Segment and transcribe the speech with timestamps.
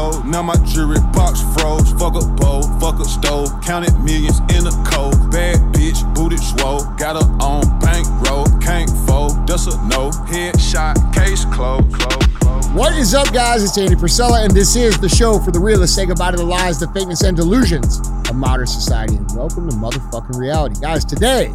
[0.00, 0.26] cold.
[0.26, 1.92] Now my jewelry box froze.
[1.92, 3.48] Fuck a bowl, fuck a stove.
[3.62, 5.30] Counted millions in a cold.
[5.30, 6.84] Bad bitch, booted swole.
[6.96, 8.46] Got her on bankroll.
[8.60, 10.10] Can't fold, that's a no.
[10.32, 11.92] Headshot, case closed.
[11.92, 12.68] Close, close.
[12.68, 13.62] What is up, guys?
[13.62, 15.96] It's Andy Frisella, and this is the show for the realists.
[15.96, 19.16] Say goodbye to the lies, the fakeness, and delusions of modern society.
[19.16, 21.04] And welcome to motherfucking reality, guys.
[21.04, 21.54] Today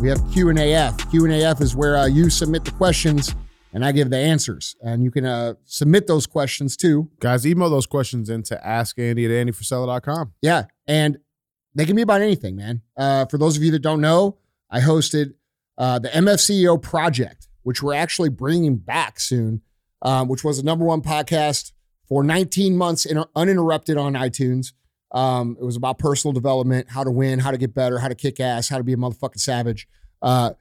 [0.00, 1.10] we have Q and AF.
[1.10, 3.34] Q and AF is where uh, you submit the questions
[3.74, 4.76] and I give the answers.
[4.80, 7.10] And you can uh, submit those questions too.
[7.18, 10.32] Guys, email those questions into askandy at andyfrisella.com.
[10.40, 11.18] Yeah, and
[11.74, 12.82] they can be about anything, man.
[12.96, 14.38] Uh, for those of you that don't know,
[14.70, 15.34] I hosted
[15.76, 19.60] uh, the MFCEO project, which we're actually bringing back soon,
[20.02, 21.72] um, which was the number one podcast
[22.08, 24.72] for 19 months in, uninterrupted on iTunes.
[25.10, 28.14] Um, it was about personal development, how to win, how to get better, how to
[28.14, 29.88] kick ass, how to be a motherfucking savage.
[30.22, 30.52] Uh,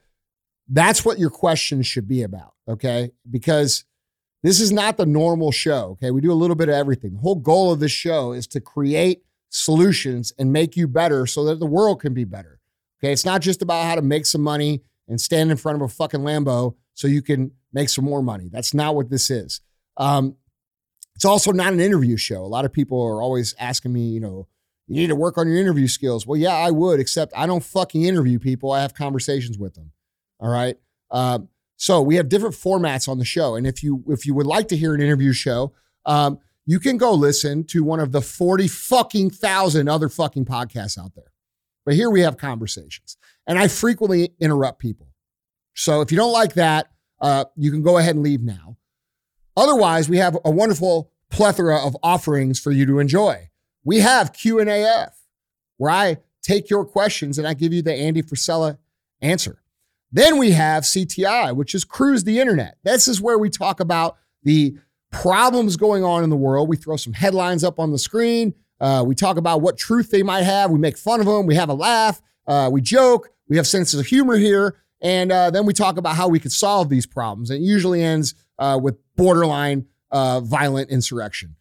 [0.68, 3.12] that's what your questions should be about, okay?
[3.30, 3.86] Because
[4.44, 6.12] this is not the normal show, okay?
[6.12, 7.14] We do a little bit of everything.
[7.14, 11.46] The whole goal of this show is to create solutions and make you better so
[11.46, 12.60] that the world can be better.
[13.00, 13.14] Okay?
[13.14, 15.88] It's not just about how to make some money and stand in front of a
[15.88, 18.50] fucking Lambo so you can make some more money.
[18.52, 19.62] That's not what this is.
[19.98, 20.36] Um,
[21.16, 22.44] it's also not an interview show.
[22.44, 24.48] A lot of people are always asking me, you know,
[24.88, 26.26] you need to work on your interview skills.
[26.26, 28.72] Well, yeah, I would, except I don't fucking interview people.
[28.72, 29.92] I have conversations with them.
[30.44, 30.78] All right.
[31.10, 34.46] Um, so we have different formats on the show, and if you if you would
[34.46, 35.74] like to hear an interview show,
[36.06, 40.98] um, you can go listen to one of the forty fucking thousand other fucking podcasts
[40.98, 41.32] out there.
[41.86, 45.08] But here we have conversations, and I frequently interrupt people.
[45.76, 48.78] So if you don't like that, uh, you can go ahead and leave now.
[49.56, 53.50] Otherwise, we have a wonderful plethora of offerings for you to enjoy.
[53.84, 55.18] We have Q and AF,
[55.78, 58.78] where I take your questions and I give you the Andy Frisella
[59.22, 59.63] answer.
[60.14, 62.78] Then we have CTI, which is Cruise the Internet.
[62.84, 64.78] This is where we talk about the
[65.12, 66.70] problems going on in the world.
[66.70, 68.54] We throw some headlines up on the screen.
[68.80, 70.70] Uh, we talk about what truth they might have.
[70.70, 71.48] We make fun of them.
[71.48, 72.22] We have a laugh.
[72.46, 73.30] Uh, we joke.
[73.48, 74.78] We have senses of humor here.
[75.02, 77.50] And uh, then we talk about how we could solve these problems.
[77.50, 81.56] And it usually ends uh, with borderline uh, violent insurrection.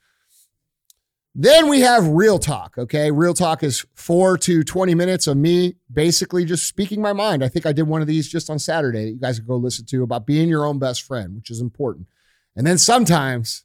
[1.35, 2.77] Then we have Real Talk.
[2.77, 3.11] Okay.
[3.11, 7.43] Real Talk is four to 20 minutes of me basically just speaking my mind.
[7.43, 9.57] I think I did one of these just on Saturday that you guys can go
[9.57, 12.07] listen to about being your own best friend, which is important.
[12.55, 13.65] And then sometimes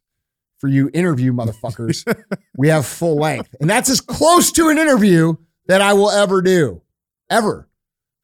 [0.59, 2.06] for you interview motherfuckers,
[2.57, 3.53] we have full length.
[3.59, 5.35] And that's as close to an interview
[5.67, 6.81] that I will ever do,
[7.29, 7.67] ever.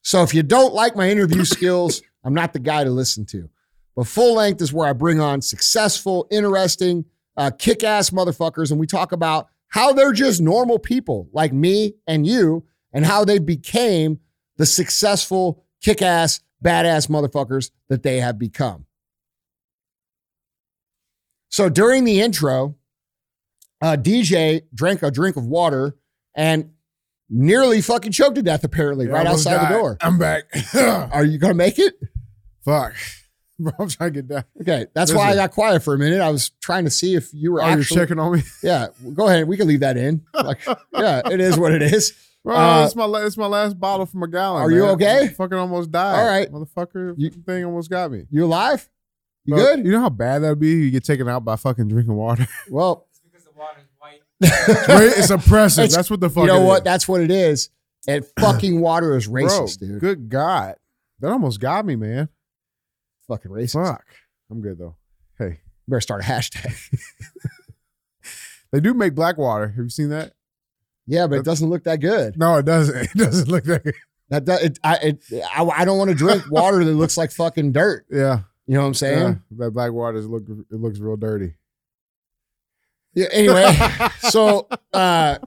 [0.00, 3.50] So if you don't like my interview skills, I'm not the guy to listen to.
[3.94, 7.04] But full length is where I bring on successful, interesting,
[7.36, 11.94] uh, kick ass motherfuckers, and we talk about how they're just normal people like me
[12.06, 14.20] and you, and how they became
[14.56, 18.86] the successful, kick ass, badass motherfuckers that they have become.
[21.48, 22.76] So during the intro,
[23.80, 25.96] uh, DJ drank a drink of water
[26.34, 26.70] and
[27.28, 29.96] nearly fucking choked to death, apparently, Yeah, right outside the door.
[30.00, 30.44] I'm back.
[30.74, 31.94] Are you going to make it?
[32.64, 32.94] Fuck.
[33.58, 34.44] Bro, I'm trying to get down.
[34.60, 36.20] Okay, that's why I got quiet for a minute.
[36.20, 38.42] I was trying to see if you were Oh, you're actually checking on me?
[38.62, 39.46] Yeah, go ahead.
[39.46, 40.22] We can leave that in.
[40.34, 40.58] Like,
[40.92, 42.12] yeah, it is what it is.
[42.44, 44.62] Bro, Uh, it's my it's my last bottle from a gallon.
[44.62, 44.90] Are you man.
[44.90, 45.28] okay?
[45.28, 46.18] Fucking almost died.
[46.20, 46.50] All right.
[46.50, 48.24] Motherfucker, You- thing almost got me.
[48.30, 48.88] You alive?
[49.46, 49.86] You Bro, good?
[49.86, 50.68] You know how bad that'd be?
[50.70, 52.46] You get taken out by fucking drinking water.
[52.70, 54.20] Well, it's because the water's white.
[54.88, 55.12] Right?
[55.16, 55.84] it's oppressive.
[55.84, 56.78] It's- That's what the fuck you know it what?
[56.78, 56.84] is.
[56.84, 57.70] That's what it is.
[58.08, 60.00] And fucking water is Bro, racist, dude.
[60.00, 60.74] Good God.
[61.20, 62.28] That almost got me, man.
[63.28, 63.72] Fucking racist.
[63.86, 64.04] Fuck.
[64.50, 64.96] I'm good though.
[65.38, 65.60] Hey.
[65.88, 66.74] Better start a hashtag.
[68.72, 69.68] They do make black water.
[69.68, 70.32] Have you seen that?
[71.06, 72.36] Yeah, but it doesn't look that good.
[72.36, 72.96] No, it doesn't.
[73.14, 73.94] It doesn't look that good.
[74.30, 75.24] That does, it, I, it,
[75.54, 78.04] I, I don't want to drink water that looks like fucking dirt.
[78.10, 78.40] Yeah.
[78.66, 79.18] You know what I'm saying?
[79.18, 79.34] yeah.
[79.66, 81.54] That black water is look it looks real dirty.
[83.14, 83.26] Yeah.
[83.30, 83.72] anyway,
[84.30, 85.38] so uh,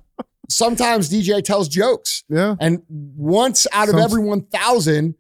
[0.47, 2.55] sometimes DJ tells jokes, Yeah.
[2.61, 5.15] and once out of Some- every 1,000,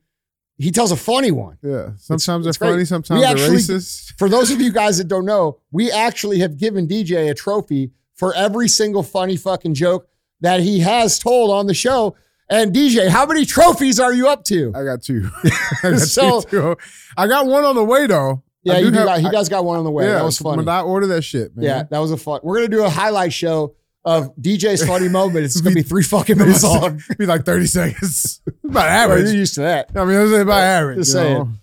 [0.57, 1.57] he tells a funny one.
[1.61, 1.91] Yeah.
[1.97, 2.87] Sometimes it's they're funny, great.
[2.87, 4.13] sometimes We they're racist.
[4.17, 7.91] For those of you guys that don't know, we actually have given DJ a trophy
[8.15, 10.07] for every single funny fucking joke
[10.41, 12.15] that he has told on the show.
[12.49, 14.71] And DJ, how many trophies are you up to?
[14.73, 15.29] I got two.
[15.83, 16.75] I got So- two.
[17.17, 18.43] I got one on the way though.
[18.63, 20.05] Yeah, I you do do have- got, he I- does got one on the way.
[20.05, 20.57] yeah, that was funny.
[20.57, 21.65] When I order that shit, man.
[21.65, 22.39] Yeah, that was a fun.
[22.43, 23.75] We're gonna do a highlight show
[24.07, 25.43] of DJ's funny moment.
[25.43, 27.01] It's gonna be three fucking minutes long.
[27.17, 28.41] Be like 30 seconds.
[28.63, 29.25] about average.
[29.25, 29.91] you're used to that.
[29.95, 30.99] I mean, it's about average.
[30.99, 31.21] Just know?
[31.21, 31.59] saying.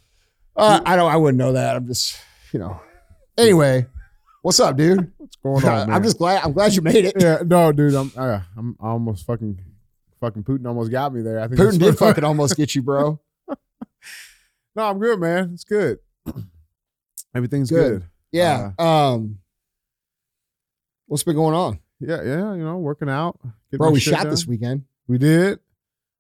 [0.55, 1.11] Uh, I don't.
[1.11, 1.75] I wouldn't know that.
[1.75, 2.21] I'm just,
[2.53, 2.79] you know.
[3.39, 3.87] Anyway,
[4.43, 5.11] what's up, dude?
[5.17, 5.97] What's going on, man?
[5.97, 6.45] I'm just glad.
[6.45, 7.15] I'm glad you made it.
[7.19, 7.95] Yeah, no, dude.
[7.95, 8.13] I'm.
[8.15, 9.59] Uh, I'm I almost fucking.
[10.21, 11.41] Fucking Putin almost got me there.
[11.41, 13.21] I think Putin did fucking almost get you, bro.
[14.77, 15.51] No, I'm good, man.
[15.55, 15.99] It's good.
[17.35, 18.01] Everything's Good.
[18.01, 18.09] good.
[18.33, 18.73] Yeah.
[18.79, 19.39] Uh, um.
[21.07, 23.39] What's been going on, Yeah, yeah, you know, working out.
[23.73, 23.91] bro?
[23.91, 24.31] We shot done.
[24.31, 24.85] this weekend.
[25.07, 25.59] We did.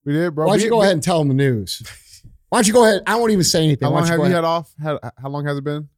[0.04, 0.46] We did, bro.
[0.46, 1.82] Why don't you go ahead and tell them the news?
[2.48, 3.02] Why don't you go ahead?
[3.06, 3.86] I won't even say anything.
[3.86, 4.72] How long you have you had off?
[4.80, 5.88] How, how long has it been?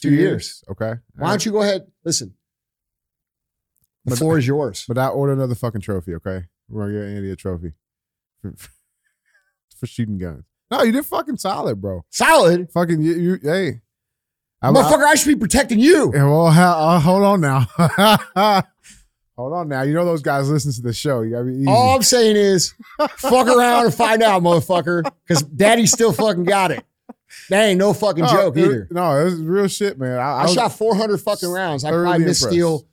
[0.00, 0.64] Two years.
[0.70, 0.94] Okay.
[1.16, 1.86] Why don't you go ahead?
[2.04, 2.34] Listen,
[4.04, 4.84] the But- floor is yours.
[4.88, 6.44] But I order another fucking trophy, okay?
[6.68, 7.72] We're gonna get Andy a trophy
[8.40, 8.54] for,
[9.76, 10.44] for shooting guns.
[10.70, 12.04] No, you did fucking solid, bro.
[12.10, 13.80] Solid, Fucking you, you hey.
[14.62, 15.04] I'm- motherfucker.
[15.04, 16.10] I should be protecting you.
[16.14, 17.66] Yeah, well, uh, hold on now.
[19.36, 19.82] Hold on now.
[19.82, 21.22] You know those guys listen to the show.
[21.22, 21.66] You gotta be easy.
[21.68, 22.74] All I'm saying is,
[23.16, 25.02] fuck around and find out, motherfucker.
[25.26, 26.84] Because Daddy still fucking got it.
[27.50, 28.88] That ain't no fucking Oh, joke it- either.
[28.90, 30.18] No, it was real shit, man.
[30.18, 31.84] I, I I shot 400 fucking rounds.
[31.84, 32.86] I probably missed steel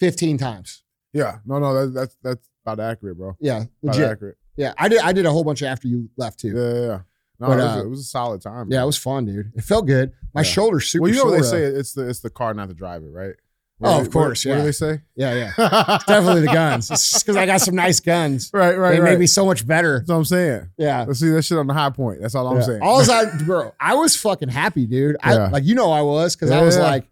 [0.00, 0.82] 15 times.
[1.12, 3.36] Yeah, no, no, that, that's that's about accurate, bro.
[3.40, 4.10] Yeah, About legit.
[4.10, 4.36] accurate.
[4.56, 5.00] Yeah, I did.
[5.00, 6.48] I did a whole bunch after you left too.
[6.48, 6.80] yeah, yeah.
[6.86, 7.00] Yeah.
[7.40, 8.68] No, But, it, was, uh, a- it was a solid time.
[8.70, 9.52] Yeah, it was fun, dude.
[9.56, 10.12] It felt good.
[10.34, 10.44] My Yeah.
[10.44, 11.62] shoulder's super well, you know what they sore, say?
[11.64, 13.34] It's the it's the car, not the driver, right?
[13.82, 15.00] Oh, of course, What, what do they say?
[15.16, 15.98] Yeah, yeah.
[16.06, 16.90] Definitely the guns.
[16.90, 18.50] It's just because I got some nice guns.
[18.54, 19.12] right, right, they right.
[19.12, 20.00] made me so much better.
[20.00, 20.68] That's what I'm saying.
[20.76, 21.04] Yeah.
[21.04, 22.20] Let's see that shit on the high point.
[22.20, 22.62] That's all I'm Yeah.
[22.62, 22.82] saying.
[22.82, 25.16] All I, bro, I was fucking happy, dude.
[25.22, 25.48] I Yeah.
[25.48, 26.82] like you know I was because I was yeah.
[26.82, 27.06] like,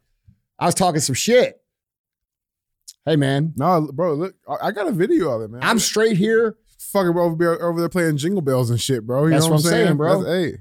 [0.59, 1.61] I was talking some shit.
[3.06, 5.62] Hey man, no, bro, look, I got a video of it, man.
[5.62, 6.56] I'm straight here.
[6.79, 9.25] fucking over there, over there playing jingle bells and shit, bro.
[9.25, 10.23] You That's know what what I'm I'm saying, bro.
[10.23, 10.59] That's- hey,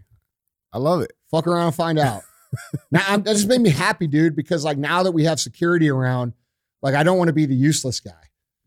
[0.71, 1.11] I love it.
[1.31, 2.21] Fuck around find out.
[2.91, 5.89] now I'm, that just made me happy, dude, because like now that we have security
[5.89, 6.33] around,
[6.81, 8.11] like I don't want to be the useless guy.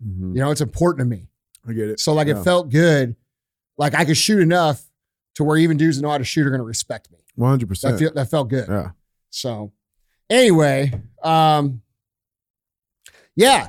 [0.04, 0.34] Mhm.
[0.34, 1.28] You know, it's important to me.
[1.68, 2.00] I get it.
[2.00, 2.40] So like Yeah.
[2.40, 3.16] it felt good.
[3.78, 4.82] Like I could shoot enough
[5.36, 7.18] to where even dudes that know how to shoot are gonna respect me.
[7.36, 7.68] One hundred That
[7.98, 8.14] percent.
[8.14, 8.66] that felt good.
[8.68, 8.90] Yeah.
[9.30, 9.72] So
[10.28, 10.92] anyway,
[11.22, 11.82] um,
[13.36, 13.68] yeah.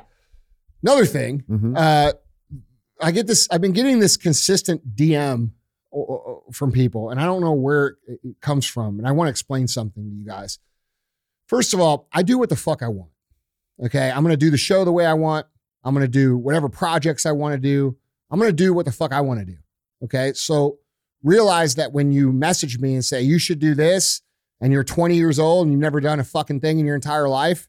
[0.82, 1.74] Another thing, Mhm.
[1.76, 2.12] uh,
[3.00, 3.46] I get this.
[3.50, 5.50] I've been getting this consistent DM
[6.52, 8.98] from people, and I don't know where it comes from.
[8.98, 10.58] And I want to explain something to you guys.
[11.46, 13.10] First of all, I do what the fuck I want.
[13.84, 15.46] Okay, I'm gonna do the show the way I want.
[15.84, 17.96] I'm gonna do whatever projects I want to do.
[18.30, 19.56] I'm gonna do what the fuck I want to do.
[20.04, 20.78] Okay, so
[21.22, 24.22] realize that when you message me and say you should do this,
[24.62, 27.28] and you're 20 years old and you've never done a fucking thing in your entire
[27.28, 27.68] life,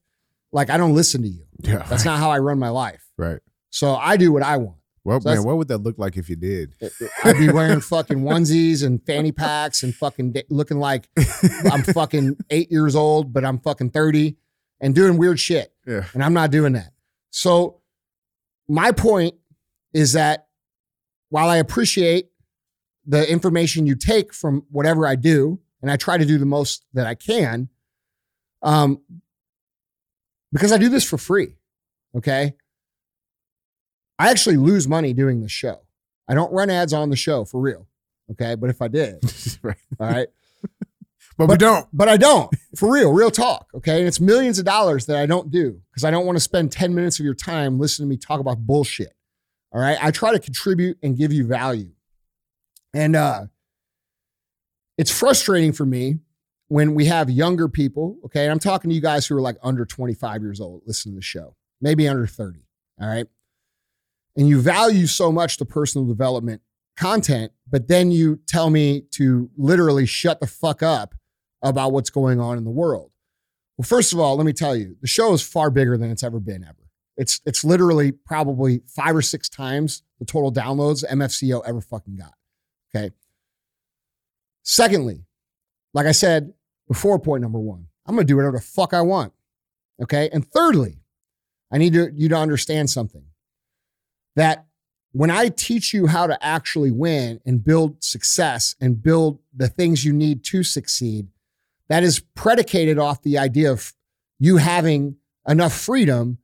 [0.52, 1.44] like I don't listen to you.
[1.60, 1.84] Yeah.
[1.90, 3.04] That's not how I run my life.
[3.18, 3.40] right.
[3.72, 4.78] So I do what I want.
[5.06, 6.76] Well, So man, what would that look like if you did?
[7.24, 11.10] I'd be wearing fucking onesies and fanny packs and fucking da- looking like
[11.70, 14.38] I'm fucking eight years old, but I'm fucking 30
[14.80, 15.74] and doing weird shit.
[15.86, 16.06] Yeah.
[16.14, 16.94] And I'm not doing that.
[17.32, 17.82] So
[18.70, 19.36] my point
[19.94, 20.48] is that
[21.30, 22.30] while I appreciate
[23.06, 26.86] the information you take from whatever I do, and I try to do the most
[26.94, 27.68] that I can,
[28.62, 29.02] um,
[30.54, 31.58] because I do this for free.
[32.16, 32.54] Okay.
[34.24, 35.82] I actually lose money doing the show.
[36.30, 37.90] I don't run ads on the show for real.
[38.32, 38.56] Okay.
[38.56, 39.22] But if I did,
[39.62, 39.76] right.
[40.00, 40.28] all right.
[41.36, 41.88] But, we don't.
[41.92, 43.68] But I don't, for real, real talk.
[43.74, 43.98] Okay.
[43.98, 46.72] And it's millions of dollars that I don't do because I don't want to spend
[46.72, 49.14] 10 minutes of your time listening to me talk about bullshit.
[49.72, 49.98] All right.
[50.00, 51.90] I try to contribute and give you value.
[52.94, 53.48] And uh
[55.00, 56.20] it's frustrating for me
[56.68, 58.20] when we have younger people.
[58.26, 58.44] Okay.
[58.44, 61.18] And I'm talking to you guys who are like under 25 years old, listening to
[61.18, 62.60] the show, maybe under 30.
[63.02, 63.26] All right.
[64.36, 66.62] And you value so much the personal development
[66.98, 71.16] content, but then you tell me to literally shut the fuck up
[71.62, 73.12] about what's going on in the world.
[73.78, 76.24] Well, first of all, let me tell you, the show is far bigger than it's
[76.24, 76.78] ever been ever.
[77.16, 82.34] It's it's literally probably five or six times the total downloads MFCEO ever fucking got.
[82.96, 83.14] Okay.
[84.64, 85.26] Secondly,
[85.94, 86.54] like I said
[86.88, 89.34] before, point number one, I'm gonna do whatever the fuck I want.
[90.02, 90.30] Okay.
[90.34, 91.04] And thirdly,
[91.72, 93.24] I need to, you to understand something
[94.36, 94.66] that
[95.12, 100.04] when I teach you how to actually win and build success and build the things
[100.04, 101.28] you need to succeed,
[101.88, 103.94] that is predicated off the idea of
[104.40, 106.40] you having enough freedom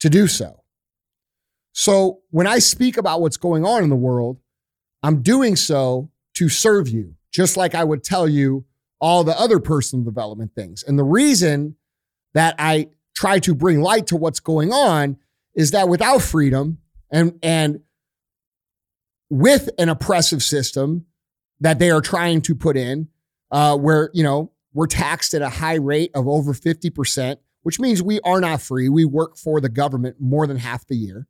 [0.00, 0.62] to do so.
[1.72, 4.38] So when I speak about what's going on in the world,
[5.02, 8.64] I'm doing so to serve you, just like I would tell you
[9.00, 10.84] all the other personal development things.
[10.84, 11.74] And the reason
[12.34, 15.16] that I try to bring light to what's going on
[15.54, 16.78] is that without freedom
[17.14, 17.80] and and
[19.30, 21.06] with an oppressive system
[21.60, 23.08] that they are trying to put in,
[23.50, 27.80] uh, where you know we're taxed at a high rate of over fifty percent, which
[27.80, 28.88] means we are not free.
[28.88, 31.26] We work for the government more than half the year.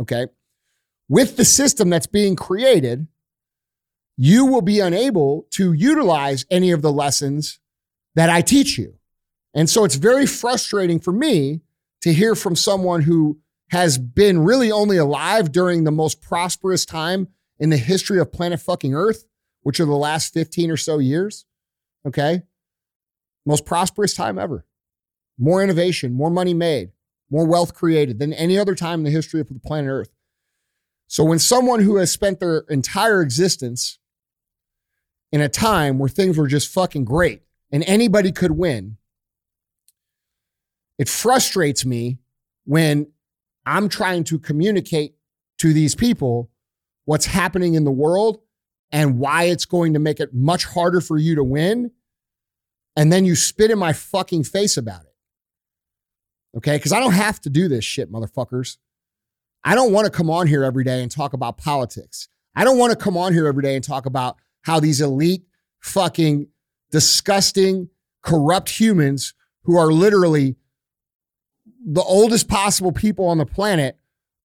[0.00, 0.26] Okay,
[1.08, 3.06] with the system that's being created,
[4.16, 7.60] you will be unable to utilize any of the lessons
[8.16, 8.94] that I teach you.
[9.54, 11.60] And so it's very frustrating for me
[12.00, 13.38] to hear from someone who
[13.72, 18.60] has been really only alive during the most prosperous time in the history of planet
[18.60, 19.24] fucking Earth,
[19.62, 21.46] which are the last 15 or so years.
[22.06, 22.42] Okay.
[23.46, 24.66] Most prosperous time ever.
[25.38, 26.90] More innovation, more money made,
[27.30, 30.10] more wealth created than any other time in the history of the planet Earth.
[31.06, 33.98] So when someone who has spent their entire existence
[35.32, 38.98] in a time where things were just fucking great and anybody could win,
[40.98, 42.18] it frustrates me
[42.66, 43.06] when
[43.66, 45.14] I'm trying to communicate
[45.58, 46.50] to these people
[47.04, 48.40] what's happening in the world
[48.90, 51.90] and why it's going to make it much harder for you to win.
[52.96, 56.58] And then you spit in my fucking face about it.
[56.58, 56.78] Okay.
[56.78, 58.76] Cause I don't have to do this shit, motherfuckers.
[59.64, 62.28] I don't want to come on here every day and talk about politics.
[62.54, 65.44] I don't want to come on here every day and talk about how these elite,
[65.80, 66.48] fucking
[66.90, 67.88] disgusting,
[68.22, 70.56] corrupt humans who are literally
[71.84, 73.96] the oldest possible people on the planet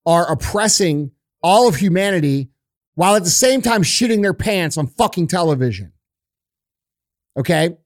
[0.06, 1.12] are oppressing
[1.44, 2.50] all of humanity
[2.96, 5.94] while at the same time shitting their pants on fucking television.
[7.38, 7.78] Okay?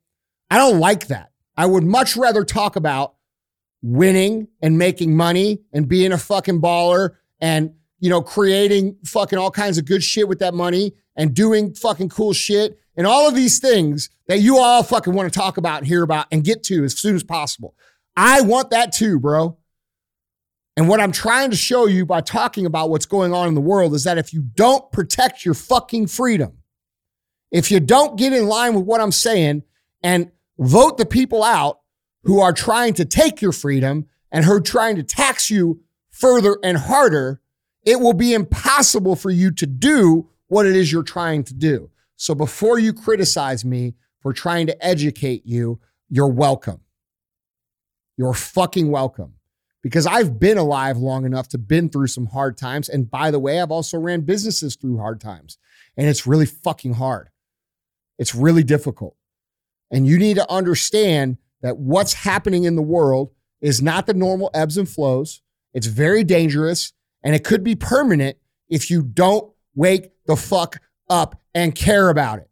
[0.50, 1.32] I don't like that.
[1.58, 3.16] I would much rather talk about
[3.82, 9.52] winning and making money and being a fucking baller and, you know, creating fucking all
[9.52, 13.36] kinds of good shit with that money and doing fucking cool shit and all of
[13.36, 16.64] these things that you all fucking want to talk about and hear about and get
[16.64, 17.76] to as soon as possible.
[18.16, 19.58] I want that too, bro.
[20.78, 23.62] And what I'm trying to show you by talking about what's going on in the
[23.62, 26.60] world is that if you don't protect your fucking freedom,
[27.52, 29.64] if you don't get in line with what I'm saying
[30.02, 31.82] and vote the people out
[32.24, 36.58] who are trying to take your freedom and who are trying to tax you further
[36.64, 37.42] and harder,
[37.84, 41.90] it will be impossible for you to do what it is you're trying to do.
[42.16, 46.82] So before you criticize me for trying to educate you, you're welcome.
[48.18, 49.36] You're fucking welcome.
[49.84, 52.88] Because I've been alive long enough to been through some hard times.
[52.88, 55.58] And by the way, I've also ran businesses through hard times.
[55.98, 57.30] And it's really fucking hard.
[58.20, 59.16] It's really difficult.
[59.90, 64.52] And you need to understand that what's happening in the world is not the normal
[64.54, 65.42] ebbs and flows.
[65.74, 68.38] It's very dangerous and it could be permanent
[68.70, 72.50] if you don't wake the fuck up and care about it.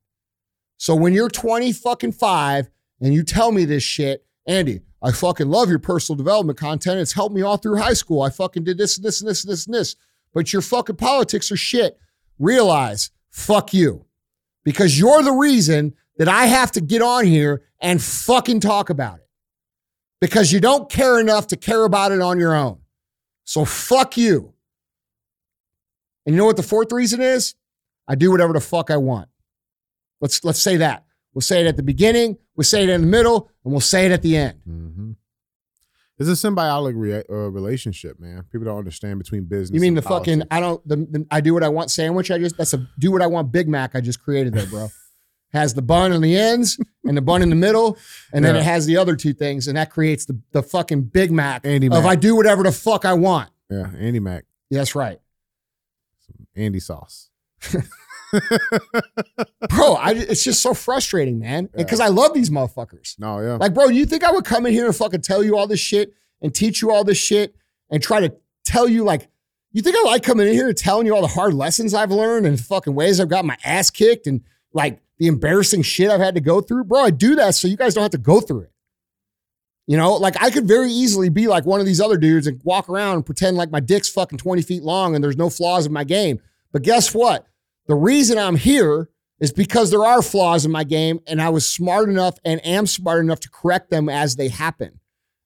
[0.78, 2.70] So when you're 20 fucking five
[3.01, 7.00] and you tell me this shit, Andy, I fucking love your personal development content.
[7.00, 8.22] It's helped me all through high school.
[8.22, 9.96] I fucking did this and this and this and this and this.
[10.34, 11.98] But your fucking politics are shit.
[12.38, 14.06] Realize, fuck you.
[14.63, 19.20] Because you're the reason that I have to get on here and fucking talk about
[19.20, 19.29] it.
[20.20, 22.79] Because you don't care enough to care about it on your own.
[23.46, 24.53] So fuck you.
[26.25, 27.56] And you know what the fourth reason is?
[28.08, 29.29] I do whatever the fuck I want.
[30.20, 31.06] Let's let's say that.
[31.34, 34.08] We'll say it at the beginning, we'll say it in the middle, and we'll say
[34.08, 34.60] it at the end.
[34.68, 35.12] Mm-hmm.
[36.18, 38.44] It's a symbiotic re- uh, relationship, man.
[38.52, 39.76] People don't understand between business.
[39.76, 40.44] You mean the and fucking.
[40.50, 42.32] I don't the, the I do what I want sandwich?
[42.32, 44.88] I just that's a do what I want Big Mac I just created there, bro.
[45.54, 47.96] has the bun on the ends and the bun in the middle,
[48.34, 51.32] and then it has the other two things, and that creates the the fucking Big
[51.32, 52.06] Mac Andy of Mac.
[52.06, 53.52] I do whatever the fuck I want.
[53.70, 55.20] Yeah, Andy Mac, That's right.
[56.56, 57.30] Andy sauce.
[59.70, 61.70] Bro, I, it's just so frustrating, man.
[61.76, 63.18] Because I love these motherfuckers.
[63.20, 63.56] No, yeah.
[63.56, 65.80] Like, bro, you think I would come in here and fucking tell you all this
[65.80, 67.56] shit and teach you all this shit
[67.90, 68.34] and try to
[68.64, 69.28] tell you, like,
[69.72, 72.12] you think I like coming in here and telling you all the hard lessons I've
[72.12, 74.42] learned and fucking ways I've got my ass kicked and
[74.74, 76.86] like the embarrassing shit I've had to go through?
[76.86, 78.72] Bro, I do that so you guys don't have to go through it.
[79.86, 82.62] You know, like I could very easily be like one of these other dudes and
[82.64, 85.86] walk around and pretend like my dick's fucking 20 feet long and there's no flaws
[85.86, 86.40] in my game.
[86.72, 87.48] But guess what?
[87.89, 91.67] The reason I'm here is because there are flaws in my game and I was
[91.67, 95.00] smart enough and am smart enough to correct them as they happen.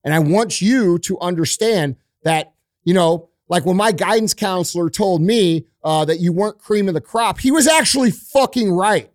[0.03, 5.21] And I want you to understand that, you know, like when my guidance counselor told
[5.21, 9.09] me uh, that you weren't cream of the crop, he was actually fucking right.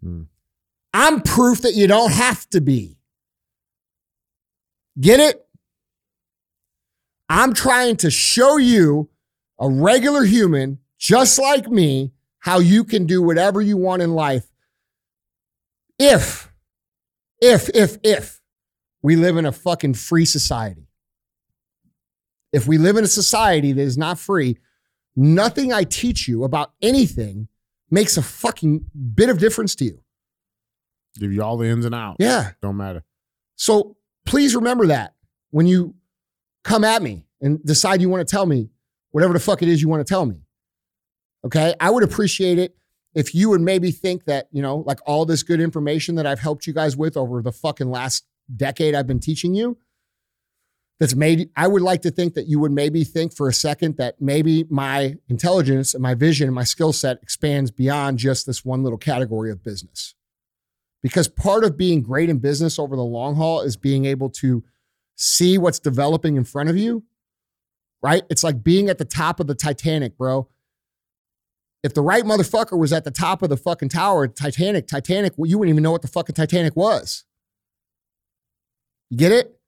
[0.00, 0.22] Hmm.
[0.94, 2.98] I'm proof that you don't have to be.
[5.00, 5.44] Get it?
[7.28, 9.08] I'm trying to show you,
[9.58, 14.46] a regular human just like me, how you can do whatever you want in life
[15.98, 16.50] if,
[17.40, 18.40] if, if, if
[19.02, 20.88] we live in a fucking free society.
[22.52, 24.58] If we live in a society that is not free,
[25.14, 27.48] nothing I teach you about anything
[27.90, 30.00] makes a fucking bit of difference to you.
[31.18, 32.16] Give you all the ins and outs.
[32.18, 32.52] Yeah.
[32.62, 33.04] Don't matter.
[33.56, 35.14] So please remember that
[35.50, 35.94] when you
[36.64, 38.70] come at me and decide you want to tell me
[39.10, 40.40] whatever the fuck it is you want to tell me.
[41.44, 41.74] Okay.
[41.80, 42.76] I would appreciate it
[43.14, 46.40] if you would maybe think that, you know, like all this good information that I've
[46.40, 49.78] helped you guys with over the fucking last decade I've been teaching you,
[50.98, 53.96] that's made, I would like to think that you would maybe think for a second
[53.96, 58.64] that maybe my intelligence and my vision and my skill set expands beyond just this
[58.64, 60.14] one little category of business
[61.02, 64.62] because part of being great in business over the long haul is being able to
[65.16, 67.02] see what's developing in front of you
[68.02, 68.22] right?
[68.30, 70.48] It's like being at the top of the Titanic, bro.
[71.82, 75.48] If the right motherfucker was at the top of the fucking tower, Titanic, Titanic, well,
[75.48, 77.24] you wouldn't even know what the fucking Titanic was.
[79.08, 79.58] You get it?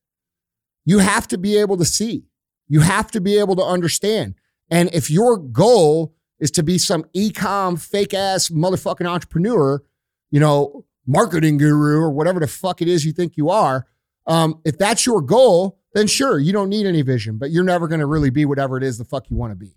[0.84, 2.24] You have to be able to see.
[2.68, 4.34] You have to be able to understand.
[4.70, 9.82] And if your goal is to be some ecom fake ass motherfucking entrepreneur,
[10.30, 13.86] you know, marketing guru or whatever the fuck it is you think you are,
[14.26, 17.88] um, if that's your goal, then sure, you don't need any vision, but you're never
[17.88, 19.74] going to really be whatever it is the fuck you want to be.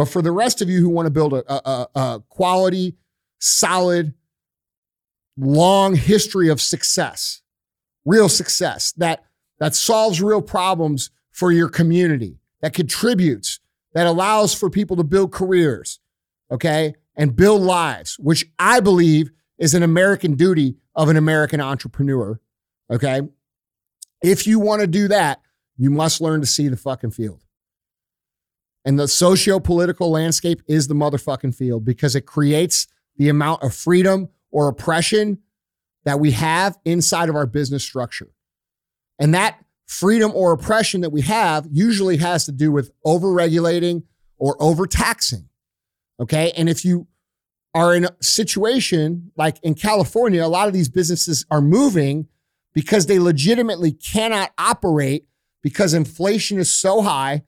[0.00, 2.96] But for the rest of you who want to build a, a, a quality,
[3.38, 4.14] solid,
[5.36, 7.42] long history of success,
[8.06, 9.26] real success that
[9.58, 13.60] that solves real problems for your community, that contributes,
[13.92, 16.00] that allows for people to build careers,
[16.50, 22.40] okay, and build lives, which I believe is an American duty of an American entrepreneur,
[22.90, 23.20] okay?
[24.22, 25.42] If you want to do that,
[25.76, 27.44] you must learn to see the fucking field.
[28.84, 34.28] And the socio-political landscape is the motherfucking field because it creates the amount of freedom
[34.50, 35.38] or oppression
[36.04, 38.30] that we have inside of our business structure.
[39.18, 44.04] And that freedom or oppression that we have usually has to do with overregulating
[44.38, 45.48] or overtaxing.
[46.18, 46.52] Okay.
[46.56, 47.06] And if you
[47.74, 52.28] are in a situation like in California, a lot of these businesses are moving
[52.72, 55.26] because they legitimately cannot operate
[55.62, 57.42] because inflation is so high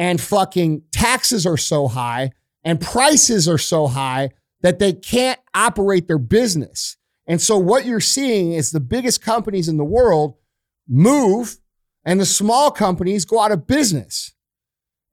[0.00, 2.30] and fucking taxes are so high
[2.64, 4.30] and prices are so high
[4.62, 6.96] that they can't operate their business.
[7.26, 10.36] And so what you're seeing is the biggest companies in the world
[10.88, 11.58] move
[12.02, 14.32] and the small companies go out of business.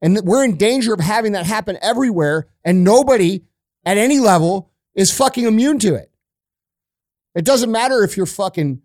[0.00, 3.42] And we're in danger of having that happen everywhere and nobody
[3.84, 6.10] at any level is fucking immune to it.
[7.34, 8.80] It doesn't matter if you're fucking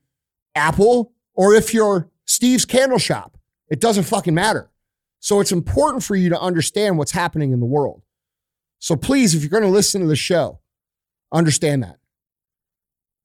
[0.53, 3.37] Apple or if you're Steve's candle shop.
[3.69, 4.69] It doesn't fucking matter.
[5.23, 8.01] So it's important for you to understand what's happening in the world.
[8.79, 10.59] So please, if you're going to listen to the show,
[11.31, 11.95] understand that.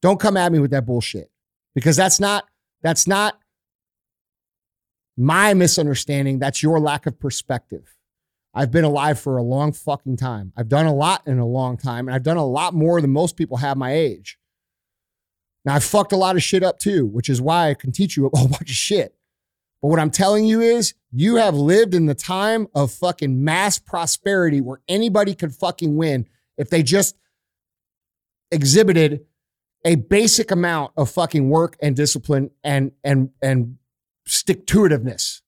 [0.01, 1.29] Don't come at me with that bullshit
[1.75, 2.45] because that's not
[2.81, 3.37] that's not
[5.17, 6.39] my misunderstanding.
[6.39, 7.97] That's your lack of perspective.
[8.53, 10.53] I've been alive for a long fucking time.
[10.55, 13.09] I've done a lot in a long time, and I've done a lot more than
[13.09, 14.39] most people have my age.
[15.65, 18.15] Now, I've fucked a lot of shit up too, which is why I can teach
[18.15, 19.18] you a whole bunch of shit.
[19.81, 23.79] But what I'm telling you is, you have lived in the time of fucking mass
[23.79, 27.15] prosperity where anybody could fucking win if they just
[28.51, 29.25] exhibited
[29.85, 33.77] a basic amount of fucking work and discipline and and and
[34.25, 35.41] stick to itiveness.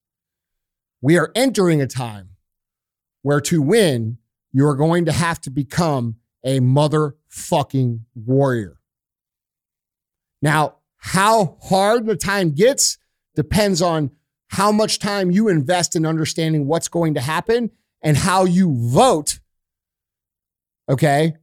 [1.02, 2.30] We are entering a time
[3.24, 4.17] where to win,
[4.52, 8.78] you're going to have to become a motherfucking warrior.
[10.41, 12.98] Now, how hard the time gets
[13.36, 14.12] depends on
[14.52, 19.40] how much time you invest in understanding what's going to happen and how you vote,
[20.90, 21.36] okay,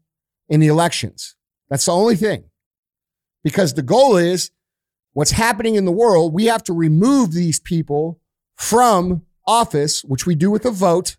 [0.51, 1.35] in the elections.
[1.71, 2.45] That's the only thing.
[3.43, 4.51] Because the goal is
[5.15, 8.21] what's happening in the world, we have to remove these people
[8.57, 11.17] from office, which we do with a vote,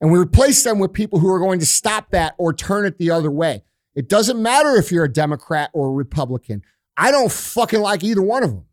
[0.00, 2.98] and we replace them with people who are going to stop that or turn it
[2.98, 3.64] the other way.
[3.96, 6.62] It doesn't matter if you're a Democrat or a Republican.
[6.96, 8.66] I don't fucking like either one of them.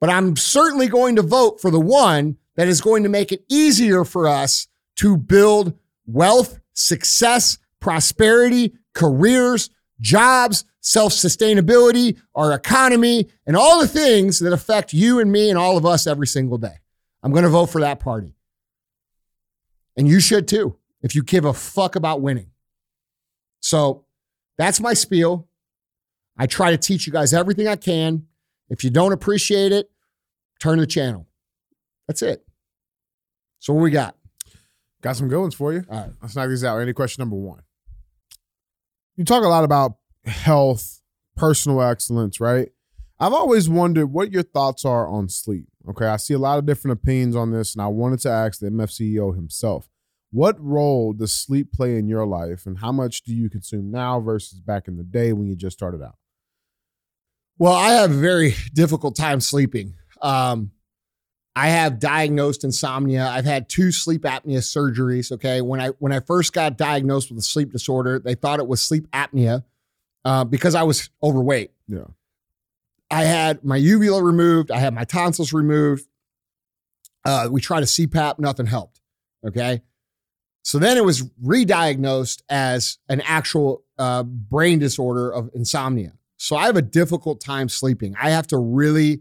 [0.00, 3.44] But I'm certainly going to vote for the one that is going to make it
[3.48, 13.56] easier for us to build wealth, success, prosperity, careers, jobs, self sustainability, our economy, and
[13.56, 16.76] all the things that affect you and me and all of us every single day.
[17.22, 18.34] I'm going to vote for that party.
[19.96, 22.50] And you should too, if you give a fuck about winning.
[23.60, 24.06] So
[24.56, 25.46] that's my spiel.
[26.38, 28.26] I try to teach you guys everything I can.
[28.70, 29.90] If you don't appreciate it,
[30.60, 31.26] turn the channel.
[32.06, 32.46] That's it.
[33.58, 34.16] So what we got?
[35.02, 35.84] Got some good ones for you.
[35.90, 36.10] All right.
[36.22, 36.78] Let's knock these out.
[36.78, 37.62] Any question number one?
[39.16, 41.02] You talk a lot about health,
[41.36, 42.70] personal excellence, right?
[43.18, 45.66] I've always wondered what your thoughts are on sleep.
[45.88, 46.06] Okay.
[46.06, 48.68] I see a lot of different opinions on this, and I wanted to ask the
[48.68, 49.88] MF CEO himself
[50.32, 54.20] what role does sleep play in your life, and how much do you consume now
[54.20, 56.16] versus back in the day when you just started out?
[57.60, 59.92] Well, I have a very difficult time sleeping.
[60.22, 60.70] Um,
[61.54, 63.28] I have diagnosed insomnia.
[63.28, 65.30] I've had two sleep apnea surgeries.
[65.30, 68.66] Okay, when I when I first got diagnosed with a sleep disorder, they thought it
[68.66, 69.64] was sleep apnea
[70.24, 71.72] uh, because I was overweight.
[71.86, 72.04] Yeah.
[73.10, 74.70] I had my uvula removed.
[74.70, 76.06] I had my tonsils removed.
[77.26, 79.02] Uh, we tried a CPAP, nothing helped.
[79.46, 79.82] Okay.
[80.62, 86.14] So then it was re-diagnosed as an actual uh, brain disorder of insomnia.
[86.42, 88.16] So I have a difficult time sleeping.
[88.18, 89.20] I have to really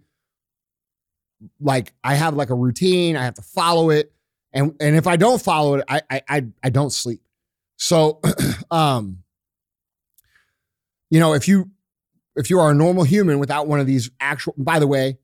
[1.59, 3.17] like I have like a routine.
[3.17, 4.13] I have to follow it,
[4.53, 7.19] and and if I don't follow it, I I I, I don't sleep.
[7.75, 8.21] So,
[8.71, 9.23] um,
[11.09, 11.69] you know, if you
[12.37, 15.17] if you are a normal human without one of these actual, by the way,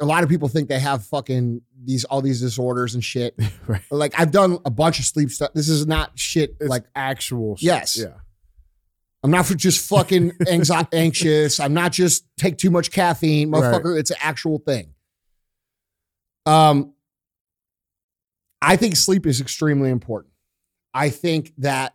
[0.00, 3.34] a lot of people think they have fucking these all these disorders and shit.
[3.66, 3.82] right.
[3.90, 5.50] Like I've done a bunch of sleep stuff.
[5.52, 6.56] This is not shit.
[6.58, 7.56] It's like actual.
[7.56, 7.64] shit.
[7.66, 7.98] Yes.
[7.98, 8.14] Yeah.
[9.22, 11.60] I'm not for just fucking anxi- anxious.
[11.60, 13.62] I'm not just take too much caffeine, Right.
[13.62, 13.98] motherfucker.
[13.98, 14.94] It's an actual thing.
[16.46, 16.94] Um,
[18.62, 20.32] I think sleep is extremely important.
[20.94, 21.94] I think that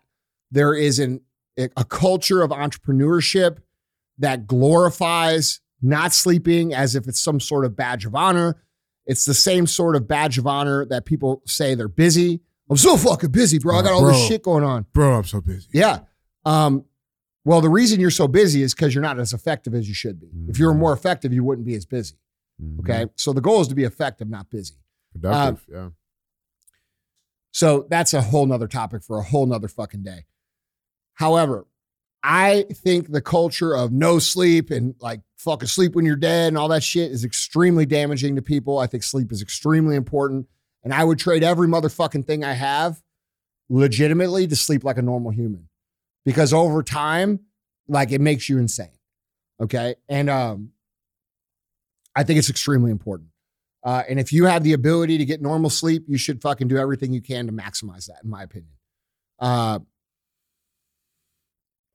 [0.50, 1.20] there is an
[1.58, 3.58] a culture of entrepreneurship
[4.18, 8.62] that glorifies not sleeping as if it's some sort of badge of honor.
[9.06, 12.40] It's the same sort of badge of honor that people say they're busy.
[12.68, 13.78] I'm so fucking busy, bro.
[13.78, 14.84] I got all this shit going on.
[14.92, 15.66] Bro, I'm so busy.
[15.72, 16.00] Yeah.
[16.44, 16.84] Um,
[17.46, 20.18] well, the reason you're so busy is because you're not as effective as you should
[20.20, 20.26] be.
[20.48, 22.16] If you were more effective, you wouldn't be as busy.
[22.60, 22.80] Mhm.
[22.80, 23.06] Okay.
[23.14, 24.74] So the goal is to be effective, not busy.
[25.12, 25.64] Productive.
[25.70, 25.90] yeah.
[27.52, 30.26] So that's a whole nother topic for a whole nother fucking day.
[31.14, 31.66] However,
[32.22, 36.58] I think the culture of no sleep and like fucking sleep when you're dead and
[36.58, 38.78] all that shit is extremely damaging to people.
[38.78, 40.48] I think sleep is extremely important.
[40.82, 43.00] And I would trade every motherfucking thing I have
[43.68, 45.68] legitimately to sleep like a normal human.
[46.26, 47.40] Because over time,
[47.88, 48.90] like it makes you insane.
[49.62, 49.94] Okay.
[50.10, 50.72] And um
[52.14, 53.30] I think it's extremely important.
[53.84, 56.76] Uh, and if you have the ability to get normal sleep, you should fucking do
[56.76, 58.72] everything you can to maximize that, in my opinion.
[59.38, 59.78] Uh,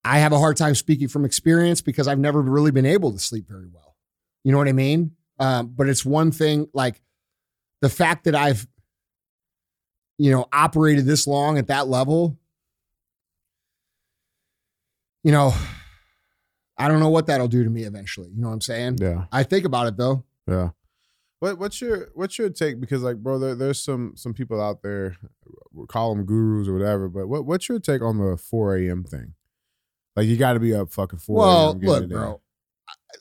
[0.06, 3.20] I have a hard time speaking from experience because I've never really been able to
[3.20, 3.98] sleep very well.
[4.44, 5.12] You know what I mean?
[5.40, 7.02] Um, but it's one thing, like
[7.82, 8.68] the fact that I've,
[10.18, 12.38] you know, operated this long at that level,
[15.24, 15.54] you know,
[16.78, 18.30] I don't know what that'll do to me eventually.
[18.34, 18.98] You know what I'm saying?
[19.00, 19.26] Yeah.
[19.32, 20.24] I think about it though.
[20.48, 20.70] Yeah.
[21.40, 22.80] What what's your what's your take?
[22.80, 25.18] Because like, bro, there, there's some some people out there,
[25.88, 27.08] call them gurus or whatever.
[27.10, 29.04] But what what's your take on the 4 a.m.
[29.04, 29.34] thing?
[30.16, 31.80] Like, you got to be up fucking 4 Well, a.m.
[31.80, 32.42] look, bro.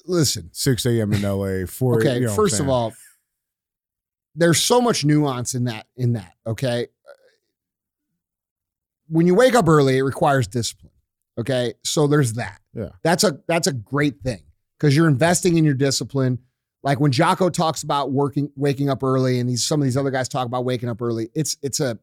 [0.07, 1.13] Listen, 6 a.m.
[1.13, 1.67] in LA.
[1.67, 2.93] 4 okay you know first of all
[4.35, 6.87] there's so much nuance in that in that okay
[9.09, 10.89] when you wake up early it requires discipline
[11.38, 12.90] okay so there's that Yeah.
[13.03, 14.43] that's a that's a great thing
[14.79, 16.38] because you're investing in your discipline
[16.83, 20.11] like when Jocko talks about working waking up early and these some of these other
[20.11, 21.99] guys talk about waking up early it's it's a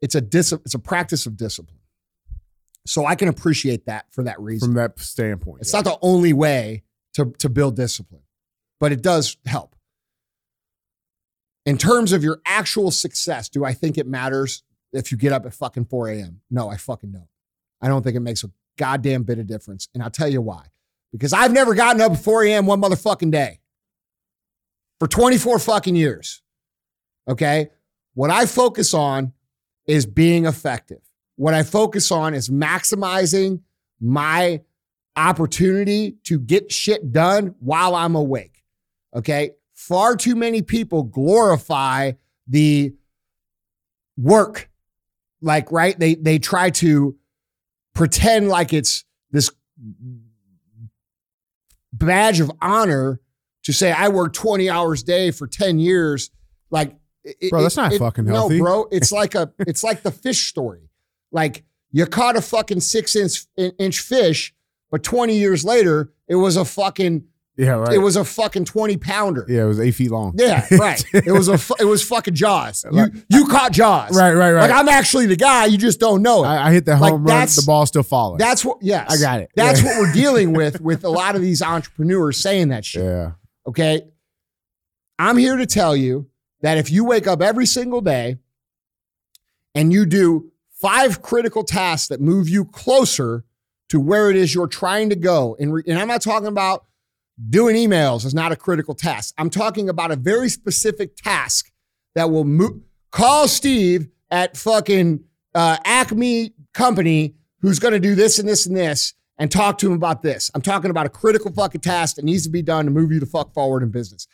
[0.00, 1.78] it's a dis it's a practice of discipline
[2.86, 5.60] so i can appreciate that for that reason from that standpoint.
[5.60, 5.80] it's yeah.
[5.80, 6.82] not the only way
[7.14, 8.22] to, to build discipline,
[8.80, 9.76] but it does help.
[11.64, 15.46] In terms of your actual success, do I think it matters if you get up
[15.46, 16.40] at fucking 4 a.m.?
[16.50, 17.28] No, I fucking don't.
[17.82, 19.88] I don't think it makes a goddamn bit of difference.
[19.92, 20.66] And I'll tell you why.
[21.10, 22.66] Because I've never gotten up at 4 a.m.
[22.66, 23.60] one motherfucking day
[24.98, 26.42] for 24 fucking years.
[27.28, 27.68] Okay.
[28.14, 29.32] What I focus on
[29.86, 31.00] is being effective.
[31.36, 33.60] What I focus on is maximizing
[34.00, 34.62] my
[35.16, 38.62] opportunity to get shit done while I'm awake.
[39.14, 39.50] Okay.
[39.74, 42.12] Far too many people glorify
[42.46, 42.94] the
[44.16, 44.70] work.
[45.40, 45.98] Like, right?
[45.98, 47.16] They they try to
[47.94, 49.50] pretend like it's this
[51.92, 53.20] badge of honor
[53.64, 56.30] to say I work 20 hours a day for 10 years.
[56.70, 58.58] Like it- Bro, that's it- not it- fucking healthy.
[58.58, 58.88] No, bro.
[58.90, 60.88] It's like a it's like the fish story.
[61.30, 64.54] Like you caught a fucking six inch inch fish,
[64.90, 67.24] but 20 years later, it was a fucking
[67.56, 67.92] yeah, right.
[67.92, 69.44] it was a fucking 20 pounder.
[69.48, 70.34] yeah, it was eight feet long.
[70.36, 71.04] Yeah, right.
[71.12, 72.84] It was a fu- it was fucking Jaws.
[72.90, 74.16] You you caught Jaws.
[74.16, 74.68] Right, right, right.
[74.70, 76.48] Like I'm actually the guy, you just don't know it.
[76.48, 77.46] I, I hit that Like, home run.
[77.46, 78.38] The ball's still falling.
[78.38, 79.10] That's what yes.
[79.10, 79.50] I got it.
[79.54, 79.88] That's Yeah.
[79.88, 83.02] what we're dealing with with a lot of these entrepreneurs saying that shit.
[83.04, 83.32] yeah.
[83.66, 84.02] Okay.
[85.18, 86.28] I'm here to tell you
[86.62, 88.38] that if you wake up every single day
[89.74, 93.44] and you do five critical tasks that move you closer
[93.88, 96.86] to where it is you're trying to go, and, re- and I'm not talking about
[97.48, 99.34] doing emails is not a critical task.
[99.38, 101.70] I'm talking about a very specific task
[102.14, 102.80] that will move.
[103.10, 105.24] Call Steve at fucking
[105.54, 109.86] uh, Acme Company who's going to do this and this and this and talk to
[109.86, 110.50] him about this.
[110.54, 113.20] I'm talking about a critical fucking task that needs to be done to move you
[113.20, 114.26] the fuck forward in business.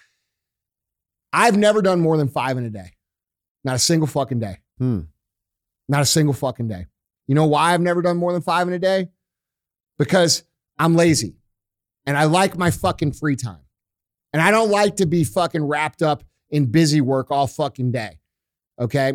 [1.33, 2.93] I've never done more than five in a day.
[3.65, 4.59] Not a single fucking day.
[4.79, 5.01] Hmm.
[5.89, 6.87] Not a single fucking day.
[7.27, 9.09] You know why I've never done more than five in a day?
[9.99, 10.45] Because
[10.79, 11.38] I'm lazy
[12.09, 13.61] and I like my fucking free time.
[14.33, 18.19] And I don't like to be fucking wrapped up in busy work all fucking day.
[18.81, 19.13] Okay.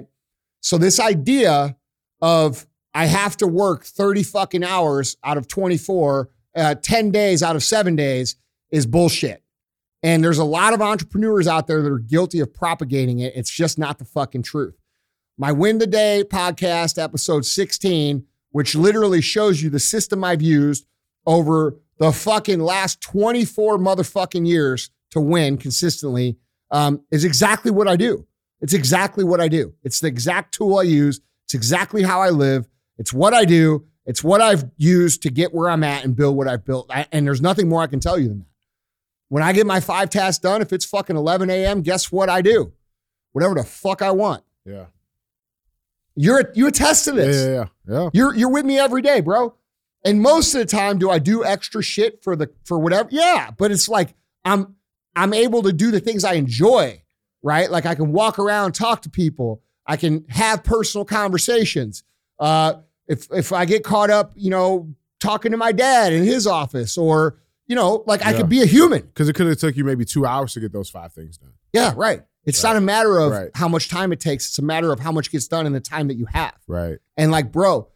[0.62, 1.76] So this idea
[2.22, 7.56] of I have to work 30 fucking hours out of 24, uh, 10 days out
[7.56, 8.36] of seven days
[8.70, 9.42] is bullshit.
[10.04, 13.34] And there's a lot of entrepreneurs out there that are guilty of propagating it.
[13.36, 14.78] It's just not the fucking truth.
[15.36, 20.86] My Win the Day podcast, episode 16, which literally shows you the system I've used
[21.26, 26.38] over the fucking last 24 motherfucking years to win consistently,
[26.72, 28.26] um, is exactly what I do.
[28.62, 29.74] It's exactly what I do.
[29.84, 31.22] It's the exact tool I use.
[31.46, 32.68] It's exactly how I live.
[32.98, 33.86] It's what I do.
[34.06, 36.88] It's what I've used to get where I'm at and build what I've built.
[36.90, 38.46] I, and there's nothing more I can tell you than that.
[39.30, 42.42] When I get my five tasks done, if it's fucking 11 a.m., guess what I
[42.42, 42.74] do?
[43.32, 44.44] Whatever the fuck I want.
[44.66, 44.86] Yeah.
[46.16, 47.38] You're you attest to Yeah, this.
[47.46, 47.66] yeah, yeah.
[47.88, 48.10] Yeah.
[48.14, 49.56] You're you're with me every day, bro.
[50.06, 53.10] And most of the time, do I do extra shit for the for whatever?
[53.12, 54.14] Yeah, but it's like
[54.44, 54.76] I'm
[55.16, 57.02] I'm able to do the things I enjoy,
[57.42, 57.70] right?
[57.72, 59.62] Like I can walk around, talk to people.
[59.86, 62.04] I can have personal conversations.
[62.40, 62.76] Uh,
[63.08, 66.98] if if I get caught up, you know, talking to my dad in his office,
[66.98, 67.38] or
[67.68, 69.02] you know, like I could be a human.
[69.02, 71.54] Because it could have took you maybe two hours to get those five things done.
[71.72, 72.24] Yeah, right.
[72.46, 72.72] It's Right.
[72.72, 73.50] not a matter of Right.
[73.56, 74.50] how much time it takes.
[74.50, 76.56] It's a matter of how much gets done in the time that you have.
[76.68, 76.98] Right.
[77.16, 77.88] And like, bro,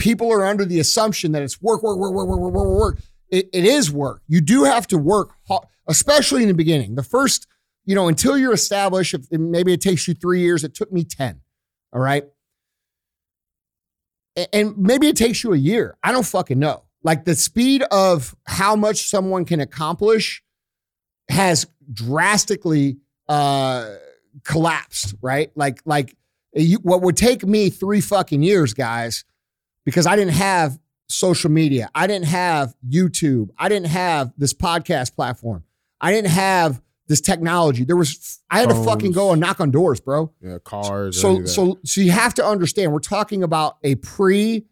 [0.00, 2.98] people are under the assumption that it's work, work, work, work, work, work, work, work.
[3.28, 4.22] It, it is work.
[4.26, 5.30] You do have to work,
[5.86, 6.96] especially in the beginning.
[6.96, 7.46] The first,
[7.84, 10.64] you know, until you're established, if maybe it takes you three years.
[10.64, 11.40] It took me 10.
[11.92, 12.24] All right.
[14.52, 15.96] And maybe it takes you a year.
[16.02, 16.84] I don't fucking know.
[17.02, 20.42] Like the speed of how much someone can accomplish
[21.28, 22.96] has drastically
[23.28, 23.94] uh
[24.44, 25.50] collapsed, right?
[25.54, 26.16] Like, like
[26.54, 29.24] you, what would take me three fucking years, guys,
[29.84, 35.14] because I didn't have social media, I didn't have YouTube, I didn't have this podcast
[35.14, 35.64] platform,
[36.00, 37.84] I didn't have this technology.
[37.84, 40.32] There was, I had to fucking go and knock on doors, bro.
[40.40, 40.58] Yeah.
[40.62, 41.20] Cars.
[41.20, 44.64] So, so, so you have to understand, we're talking about a pre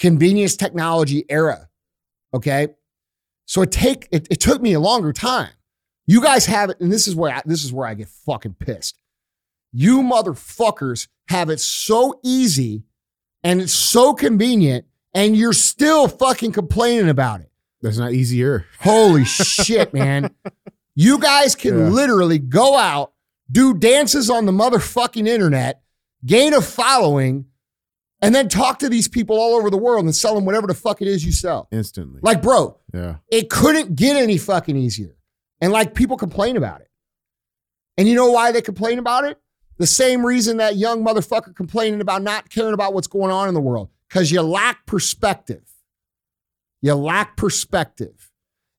[0.00, 1.68] convenience technology era.
[2.34, 2.68] Okay.
[3.46, 5.50] So it take, it, it took me a longer time.
[6.08, 8.54] You guys have it, and this is where I, this is where I get fucking
[8.54, 8.98] pissed.
[9.72, 12.82] You motherfuckers have it so easy
[13.42, 17.50] and it's so convenient, and you're still fucking complaining about it.
[17.82, 18.66] That's not easier.
[18.80, 20.34] Holy shit, man.
[20.94, 21.88] You guys can Yeah.
[21.88, 23.12] literally go out,
[23.50, 25.80] do dances on the motherfucking internet,
[26.26, 27.46] gain a following,
[28.20, 30.74] and then talk to these people all over the world and sell them whatever the
[30.74, 31.68] fuck it is you sell.
[31.70, 32.18] Instantly.
[32.20, 33.16] Like, bro, yeah.
[33.30, 35.14] it couldn't get any fucking easier.
[35.60, 36.88] And like people complain about it.
[37.96, 39.38] And you know why they complain about it?
[39.78, 43.54] The same reason that young motherfucker complaining about not caring about what's going on in
[43.54, 43.90] the world.
[44.08, 45.62] Because you lack perspective.
[46.82, 48.30] You lack perspective.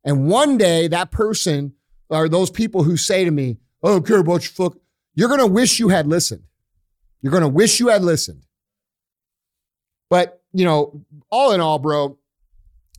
[0.03, 1.73] And one day that person
[2.09, 4.77] or those people who say to me, I don't care about your fuck,
[5.15, 6.43] you're gonna wish you had listened.
[7.21, 8.43] You're gonna wish you had listened.
[10.09, 12.17] But you know, all in all, bro,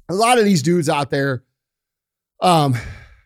[0.09, 1.43] a lot of these dudes out there,
[2.41, 2.77] um,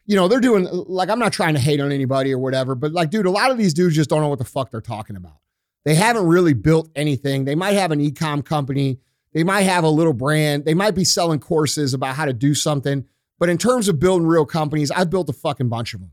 [0.07, 2.93] you know, they're doing like I'm not trying to hate on anybody or whatever, but
[2.93, 5.17] like, dude, a lot of these dudes just don't know what the fuck they're talking
[5.17, 5.39] about.
[5.85, 7.45] They haven't really built anything.
[7.45, 8.99] They might have an e-com company,
[9.33, 12.55] they might have a little brand, they might be selling courses about how to do
[12.55, 13.05] something.
[13.39, 16.13] But in terms of building real companies, I've built a fucking bunch of them.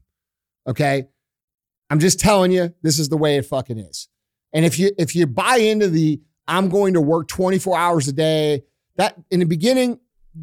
[0.67, 1.08] Okay.
[1.89, 4.08] I'm just telling you, this is the way it fucking is.
[4.54, 8.13] And if you if you buy into the I'm going to work 24 hours a
[8.13, 8.63] day,
[8.97, 9.99] that in the beginning,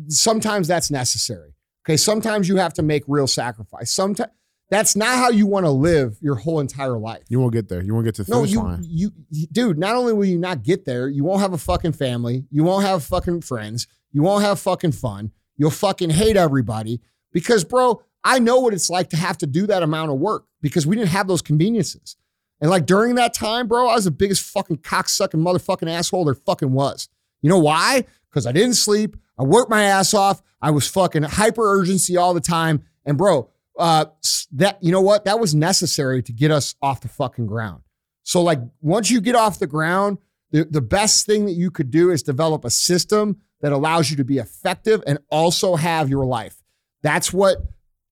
[0.08, 1.54] sometimes that's necessary.
[1.88, 1.96] Okay.
[1.96, 3.90] Sometimes you have to make real sacrifice.
[3.90, 4.30] Sometimes
[4.70, 7.22] that's not how you want to live your whole entire life.
[7.28, 7.82] You won't get there.
[7.82, 8.80] You won't get to the No, finish you, line.
[8.86, 11.92] you, you- dude, not only will you not get there, you won't have a fucking
[11.92, 12.44] family.
[12.50, 13.86] You won't have fucking friends.
[14.12, 15.32] You won't have fucking fun.
[15.56, 17.00] You'll fucking hate everybody
[17.32, 20.44] because, bro, I know what it's like to have to do that amount of work
[20.60, 22.16] because we didn't have those conveniences.
[22.60, 26.34] And like during that time, bro, I was the biggest fucking cocksucking motherfucking asshole there
[26.34, 27.08] fucking was.
[27.40, 28.04] You know why?
[28.30, 29.16] Because I didn't sleep.
[29.38, 30.42] I worked my ass off.
[30.60, 32.84] I was fucking hyper urgency all the time.
[33.04, 34.06] And bro, uh,
[34.52, 35.24] that you know what?
[35.24, 37.82] That was necessary to get us off the fucking ground.
[38.22, 40.18] So like once you get off the ground,
[40.50, 44.16] the, the best thing that you could do is develop a system that allows you
[44.16, 46.62] to be effective and also have your life.
[47.02, 47.58] That's what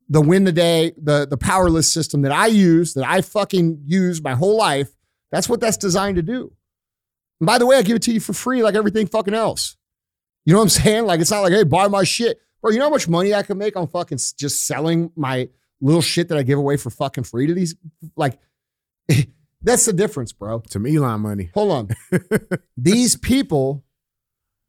[0.08, 3.82] the win the day, the the Power List system that I use, that I fucking
[3.84, 4.90] use my whole life,
[5.32, 6.52] that's what that's designed to do.
[7.40, 9.76] And by the way, I give it to you for free like everything fucking else.
[10.46, 11.04] You know what I'm saying?
[11.04, 12.40] Like it's not like, hey, buy my shit.
[12.62, 15.48] Bro, you know how much money I can make on fucking just selling my
[15.80, 17.74] little shit that I give away for fucking free to these?
[18.16, 18.38] Like,
[19.62, 20.62] that's the difference, bro.
[20.70, 21.50] Some Elon money.
[21.52, 22.20] Hold on.
[22.76, 23.84] These people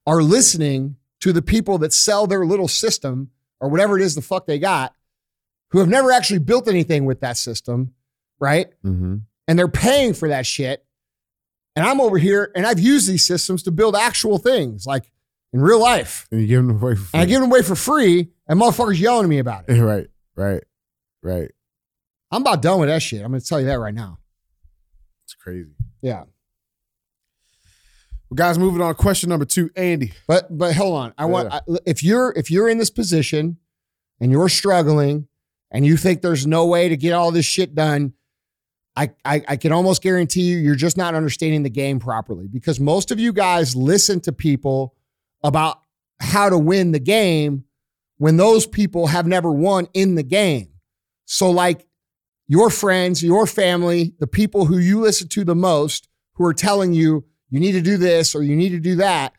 [0.05, 4.21] are listening to the people that sell their little system or whatever it is the
[4.21, 4.93] fuck they got,
[5.71, 7.93] who have never actually built anything with that system,
[8.39, 8.67] right?
[8.83, 9.17] Mm-hmm.
[9.47, 10.83] And they're paying for that shit.
[11.75, 15.11] And I'm over here and I've used these systems to build actual things like
[15.53, 16.27] in real life.
[16.31, 17.09] And you give them away for free.
[17.13, 19.73] And I give them away for free and motherfuckers yelling at me about it.
[19.81, 20.63] right, right.
[21.23, 21.51] Right.
[22.31, 23.21] I'm about done with that shit.
[23.21, 24.19] I'm going to tell you that right now.
[25.25, 25.71] It's crazy.
[26.01, 26.23] Yeah.
[28.29, 28.93] Well, guys, moving on.
[28.95, 30.13] Question number two, Andy.
[30.27, 31.13] But but hold on.
[31.17, 33.57] I want I, if you're if you're in this position
[34.19, 35.27] and you're struggling
[35.71, 38.13] and you think there's no way to get all this shit done,
[38.97, 42.79] I, I I can almost guarantee you you're just not understanding the game properly because
[42.81, 44.93] most of you guys listen to people
[45.43, 45.81] about
[46.19, 47.65] how to win the game
[48.17, 50.69] when those people have never won in the game.
[51.25, 51.85] So like
[52.47, 56.93] your friends, your family, the people who you listen to the most who are telling
[56.93, 59.33] you you need to do this or you need to do that,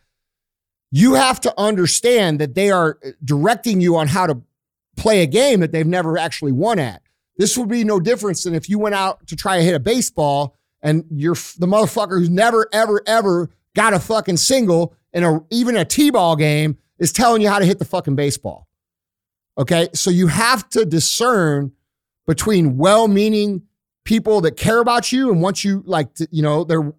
[0.91, 4.41] you have to understand that they are uh, directing you on how to
[4.97, 7.01] play a game that they've never actually won at.
[7.37, 9.79] This would be no difference than if you went out to try to hit a
[9.79, 15.41] baseball and you're the motherfucker who's never, ever, ever got a fucking single in a
[15.49, 18.67] even a T-ball game is telling you how to hit the fucking baseball.
[19.57, 19.89] Okay.
[19.93, 21.71] So you have to discern
[22.27, 23.63] between well-meaning
[24.05, 26.93] people that care about you and want you like to, you know, they're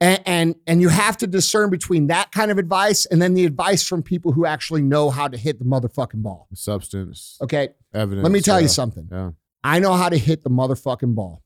[0.00, 3.44] and, and and you have to discern between that kind of advice and then the
[3.46, 6.48] advice from people who actually know how to hit the motherfucking ball.
[6.54, 7.68] Substance, Okay.
[7.92, 8.22] evidence.
[8.22, 8.62] Let me tell yeah.
[8.62, 9.08] you something.
[9.10, 9.30] Yeah.
[9.62, 11.42] I know how to hit the motherfucking ball.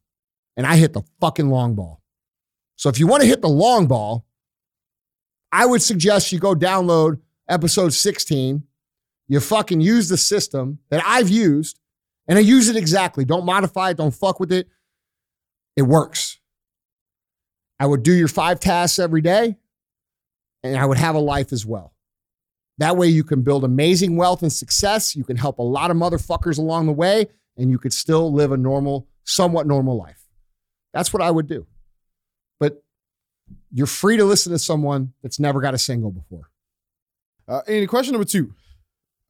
[0.57, 2.03] And I hit the fucking long ball.
[2.75, 4.27] So if you want to hit the long ball,
[5.53, 8.65] I would suggest you go download episode 16.
[9.29, 11.79] You fucking use the system that I've used,
[12.27, 13.25] and I use it exactly.
[13.25, 14.69] Don't modify it, don't fuck with it.
[15.77, 16.39] It works.
[17.79, 19.57] I would do your five tasks every day,
[20.63, 21.95] and I would have a life as well.
[22.79, 25.17] That way, you can build amazing wealth and success.
[25.17, 28.53] You can help a lot of motherfuckers along the way, and you could still live
[28.53, 30.25] a normal, somewhat normal life.
[30.95, 31.67] That's what I would do.
[32.61, 32.83] But
[33.73, 36.51] you're free to listen to someone that's never got a single before.
[37.47, 38.55] Uh, Andy, question number two.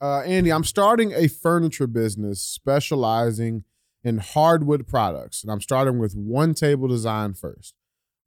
[0.01, 3.65] Uh, Andy, I'm starting a furniture business specializing
[4.05, 7.75] in hardwood products, and I'm starting with one table design first.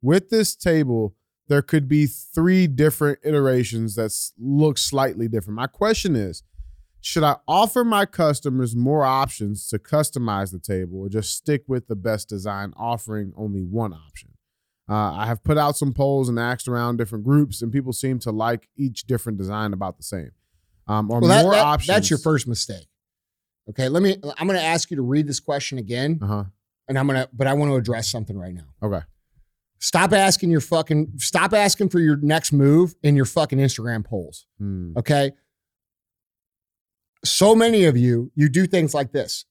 [0.02, 1.15] With this table,
[1.47, 5.56] there could be three different iterations that look slightly different.
[5.56, 6.43] My question is
[7.02, 11.88] should I offer my customers more options to customize the table or just stick with
[11.88, 14.34] the best design, offering only one option?
[14.89, 18.20] Uh, I have put out some polls and asked around different groups, and people seem
[18.20, 20.32] to like each different design about the same.
[20.88, 21.88] Um, or Well, that- more that- options.
[21.88, 22.88] That's your first mistake.
[23.70, 24.17] Okay, let me.
[24.38, 26.44] I'm going to ask you to read this question again, Uh huh.
[26.89, 27.30] and I'm going to.
[27.32, 28.74] But I want to address something right now.
[28.84, 29.06] Okay.
[29.80, 31.13] Stop asking your fucking.
[31.17, 34.46] Stop asking for your next move in your fucking Instagram polls.
[34.58, 34.94] Hmm.
[34.98, 35.32] Okay.
[37.24, 39.46] So many of you, you do things like this.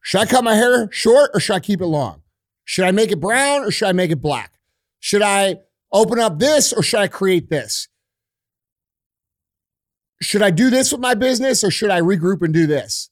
[0.00, 2.21] Should I cut my hair short or should I keep it long?
[2.64, 4.54] Should I make it brown or should I make it black?
[5.00, 5.56] Should I
[5.92, 7.88] open up this or should I create this?
[10.20, 13.10] Should I do this with my business or should I regroup and do this?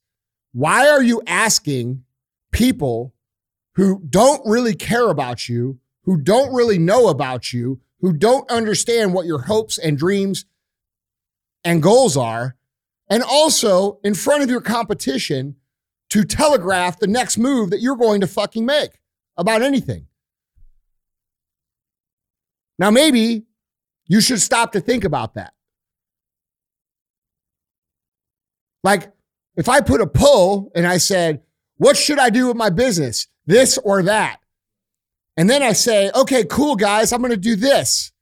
[0.53, 2.05] Why are you asking
[2.53, 3.15] people
[3.75, 9.13] who don't really care about you, who don't really know about you, who don't understand
[9.13, 10.45] what your hopes and dreams
[11.65, 12.57] and goals are,
[13.09, 15.57] and also in front of your competition
[16.11, 19.00] to telegraph the next move that you're going to fucking make
[19.41, 20.07] about anything.
[22.79, 23.45] Now, maybe
[24.07, 25.53] you should stop to think about that.
[28.83, 29.13] Like,
[29.57, 31.43] if I put a poll and I said,
[31.77, 33.29] What should I do with my business?
[33.47, 34.41] This or that?
[35.37, 38.13] And then I say, Okay, cool, guys, I'm going to do this.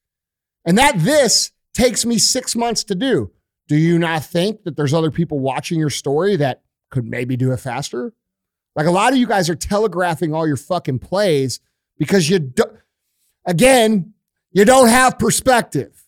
[0.64, 3.30] And that this takes me six months to do.
[3.68, 7.52] Do you not think that there's other people watching your story that could maybe do
[7.52, 8.12] it faster?
[8.78, 11.58] Like a lot of you guys are telegraphing all your fucking plays
[11.98, 12.62] because you do,
[13.44, 14.14] again,
[14.52, 16.04] you don't have perspective.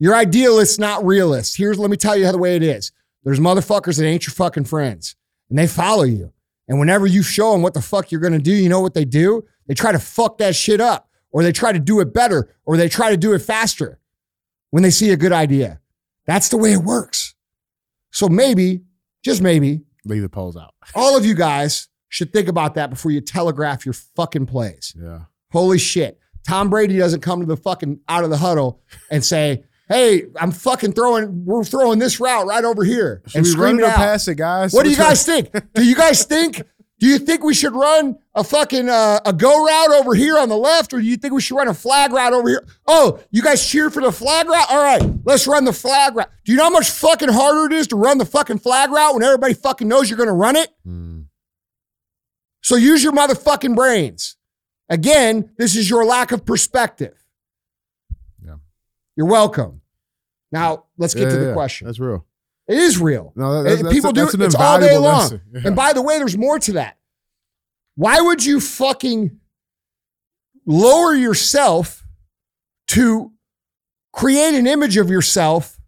[0.00, 1.56] You're idealist, not realist.
[1.56, 2.90] Here's let me tell you how the way it is.
[3.22, 5.14] There's motherfuckers that ain't your fucking friends,
[5.48, 6.32] and they follow you.
[6.66, 9.04] And whenever you show them what the fuck you're gonna do, you know what they
[9.04, 9.44] do?
[9.68, 12.76] They try to fuck that shit up, or they try to do it better, or
[12.76, 14.00] they try to do it faster
[14.70, 15.78] when they see a good idea.
[16.26, 17.36] That's the way it works.
[18.10, 18.80] So maybe,
[19.22, 20.74] just maybe, Leave the polls out.
[20.94, 24.94] all of you guys should think about that before you telegraph your fucking plays.
[25.00, 25.20] Yeah.
[25.50, 26.18] Holy shit.
[26.46, 30.52] Tom Brady doesn't come to the fucking out of the huddle and say, Hey, I'm
[30.52, 33.90] fucking throwing, we're throwing this route right over here Should and we run it or
[33.90, 34.72] pass it, guys?
[34.72, 35.50] What do you guys think?
[35.74, 36.62] Do you guys think?
[37.02, 40.48] Do you think we should run a fucking uh, a go route over here on
[40.48, 42.64] the left, or do you think we should run a flag route over here?
[42.86, 44.66] Oh, you guys cheer for the flag route?
[44.70, 46.30] All right, let's run the flag route.
[46.44, 49.14] Do you know how much fucking harder it is to run the fucking flag route
[49.14, 50.68] when everybody fucking knows you're gonna run it?
[50.84, 51.22] Hmm.
[52.62, 54.36] So use your motherfucking brains.
[54.88, 57.20] Again, this is your lack of perspective.
[58.46, 58.58] Yeah.
[59.16, 59.80] You're welcome.
[60.52, 61.86] Now let's get Yeah, to the yeah, question.
[61.88, 62.24] That's real.
[62.72, 63.32] It is real.
[63.36, 64.40] No, that- that's, people do it.
[64.40, 65.40] It's all day long.
[65.52, 65.60] Yeah.
[65.66, 66.96] And by the way, there's more to that.
[67.94, 69.38] Why would you fucking
[70.66, 72.06] lower yourself
[72.88, 73.32] to
[74.12, 75.78] create an image of yourself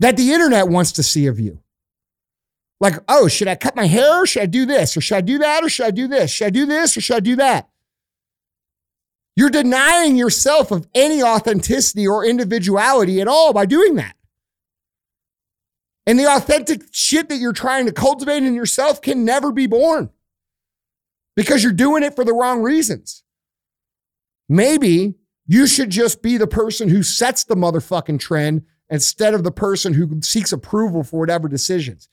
[0.00, 1.60] that the internet wants to see of you?
[2.78, 4.22] Like, oh, should I cut my hair?
[4.22, 4.96] Or should I do this?
[4.96, 5.64] Or should I do that?
[5.64, 6.30] Or should I do this?
[6.30, 6.94] Should I do this?
[6.96, 7.70] Or should I do that?
[9.34, 14.14] You're denying yourself of any authenticity or individuality at all by doing that.
[16.06, 20.10] And the authentic shit that you're trying to cultivate in yourself can never be born
[21.34, 23.24] because you're doing it for the wrong reasons.
[24.48, 25.14] Maybe
[25.46, 29.94] you should just be the person who sets the motherfucking trend instead of the person
[29.94, 32.08] who seeks approval for whatever decisions.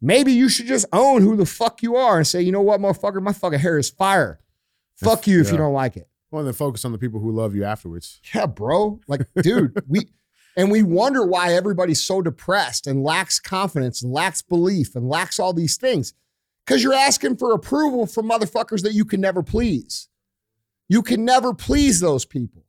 [0.00, 2.80] Maybe you should just own who the fuck you are and say, you know what,
[2.80, 4.40] motherfucker, my fucking hair is fire.
[4.96, 6.08] Fuck you if you don't like it.
[6.30, 8.20] Well, then focus on the people who love you afterwards.
[8.34, 9.00] Yeah, bro.
[9.06, 10.08] Like, dude, we
[10.56, 15.38] and we wonder why everybody's so depressed and lacks confidence and lacks belief and lacks
[15.38, 16.14] all these things.
[16.66, 20.08] Because you're asking for approval from motherfuckers that you can never please.
[20.88, 22.64] You can never please those people.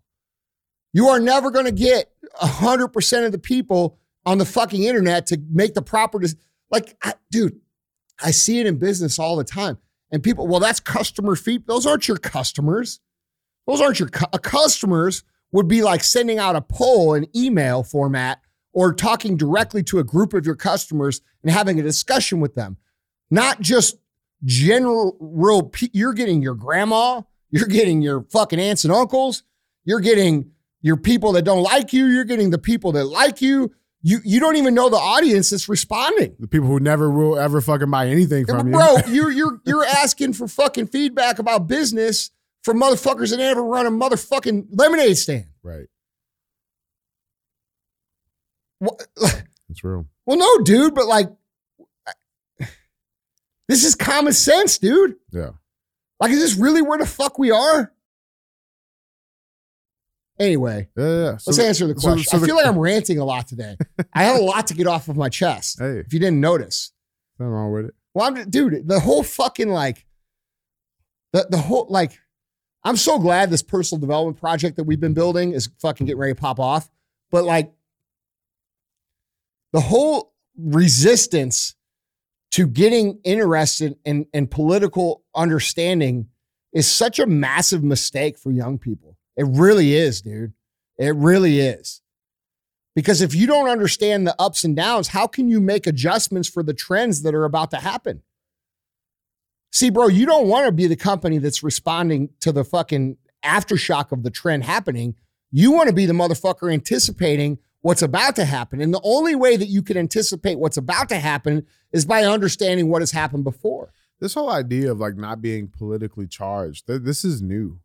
[0.94, 2.12] You are never going to get
[2.42, 6.38] 100% of the people on the fucking internet to make the proper, des-
[6.72, 7.60] like, I, dude,
[8.24, 9.78] I see it in business all the time.
[10.12, 11.68] And people, well, that's customer feed.
[11.68, 13.00] Those aren't your customers.
[13.68, 15.24] Those aren't your cu- uh, customers.
[15.54, 18.42] Would be like sending out a poll in email format
[18.74, 22.78] or talking directly to a group of your customers and having a discussion with them.
[23.30, 23.98] Not just
[24.44, 25.72] general real.
[25.94, 27.22] You're getting your grandma.
[27.52, 29.44] You're getting your fucking aunts and uncles.
[29.86, 30.52] You're getting
[30.82, 32.08] your people that don't like you.
[32.08, 33.72] You're getting the people that like you.
[34.02, 36.36] You you don't even know the audience that's responding.
[36.38, 39.06] The people who never will ever fucking buy anything from but you.
[39.06, 42.32] bro, you're you're you're asking for fucking feedback about business
[42.64, 45.46] from motherfuckers that never run a motherfucking lemonade stand.
[45.64, 45.88] Right.
[48.80, 48.98] Wha-
[49.70, 50.06] It's real.
[50.26, 51.30] Well, no, dude, but like,
[53.68, 55.16] this is common sense, dude.
[55.32, 55.52] Yeah.
[56.20, 57.92] Like, is this really where the fuck we are?
[60.40, 61.04] Anyway, Yeah.
[61.04, 61.32] yeah.
[61.32, 62.24] let's So- answer the question.
[62.24, 63.78] so I the- feel like I'm ranting a lot today.
[64.14, 65.80] I have a lot to get off of my chest.
[65.80, 66.92] Hey, If you didn't notice,
[67.40, 67.94] nothing wrong with it.
[68.14, 70.06] Well, I'm, dude, the whole fucking like,
[71.32, 72.20] the the whole like,
[72.84, 76.34] I'm so glad this personal development project that we've been building is fucking getting ready
[76.34, 76.90] to pop off.
[77.32, 77.72] But like,
[79.72, 81.76] the whole resistance
[82.52, 86.28] to getting interested in in political understanding
[86.74, 89.18] is such a massive mistake for young people.
[89.36, 90.54] It really is, dude.
[90.98, 92.02] It really is.
[92.96, 96.62] Because if you don't understand the ups and downs, how can you make adjustments for
[96.62, 98.22] the trends that are about to happen?
[99.74, 104.12] See, bro, you don't want to be the company that's responding to the fucking aftershock
[104.12, 105.16] of the trend happening.
[105.50, 108.82] You want to be the motherfucker anticipating what's about to happen.
[108.82, 112.88] And the only way that you can anticipate what's about to happen is by understanding
[112.88, 113.92] what has happened before.
[114.20, 117.80] This whole idea of like not being politically charged, th- this is new.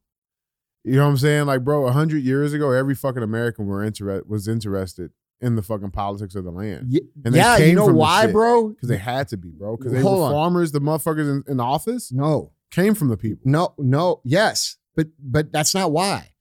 [0.84, 1.46] You know what I'm saying?
[1.46, 5.10] Like, bro, a hundred years ago, every fucking American were inter- was interested
[5.40, 8.32] in the fucking politics of the land Y- And they yeah, you know why, shit.
[8.32, 8.70] bro?
[8.70, 9.76] because they had to be, bro.
[9.76, 10.32] Because they Hold were on.
[10.32, 10.72] farmers.
[10.72, 12.52] The motherfuckers in, in office No.
[12.70, 13.42] came from the people.
[13.44, 16.32] No, no, yes, but but that's not why.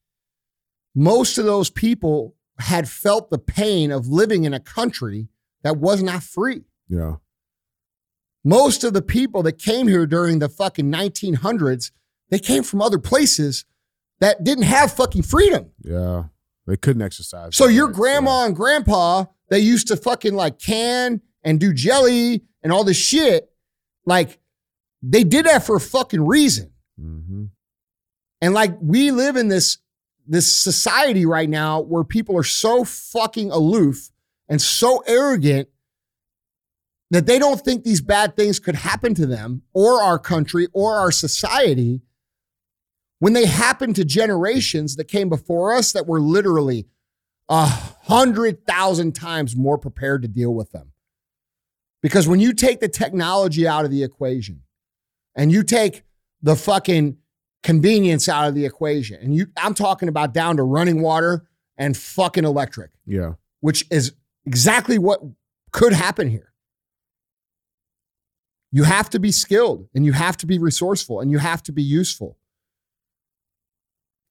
[0.96, 5.28] Most of those people had felt the pain of living in a country
[5.62, 6.64] that was not free.
[6.90, 7.18] Yeah,
[8.44, 11.92] Most of the people that came here during the fucking 1900s,
[12.30, 13.66] they came from other places
[14.20, 15.70] that didn't have fucking freedom.
[15.84, 16.26] yeah.
[16.68, 17.56] They couldn't exercise.
[17.56, 22.74] So your grandma and grandpa, they used to fucking like can and do jelly and
[22.74, 23.50] all this shit.
[24.06, 24.40] Like
[25.02, 26.72] they did that for a fucking reason.
[27.00, 27.50] Mhm.
[28.42, 29.78] And like we live in this
[30.30, 34.12] this society right now where people are so fucking aloof
[34.50, 35.70] and so arrogant
[37.12, 40.96] that they don't think these bad things could happen to them or our country or
[40.96, 42.02] our society
[43.20, 46.88] when they happen to generations that came before us that were literally
[47.50, 50.92] a hundred thousand times more prepared to deal with them.
[52.02, 54.62] Because when you take the technology out of the equation
[55.36, 56.04] and you take
[56.42, 57.18] the fucking
[57.64, 59.20] convenience out of the equation.
[59.22, 61.48] And you I'm talking about down to running water
[61.78, 63.34] and fucking electric, Yeah.
[63.62, 64.14] which is
[64.46, 65.22] exactly what
[65.72, 66.54] could happen here.
[68.72, 71.72] You have to be skilled and you have to be resourceful and you have to
[71.72, 72.38] be useful.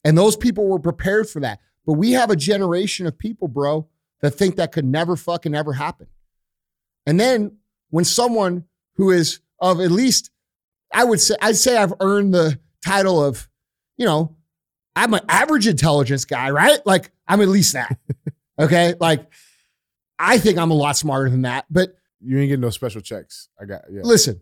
[0.07, 1.59] And those people were prepared for that.
[1.85, 3.89] But we have a generation of people, bro,
[4.21, 6.07] that think that could never fucking ever happen.
[7.05, 7.57] And then
[7.89, 8.63] when someone
[8.95, 10.31] who is of at least,
[10.93, 13.49] I would say, I'd say I've earned the title of,
[13.97, 14.37] you know,
[14.95, 16.79] I'm an average intelligence guy, right?
[16.85, 17.97] Like I'm at least that.
[18.59, 18.95] Okay.
[18.99, 19.31] Like
[20.17, 21.65] I think I'm a lot smarter than that.
[21.69, 23.49] But You ain't getting no special checks.
[23.61, 24.01] I got yeah.
[24.03, 24.41] listen,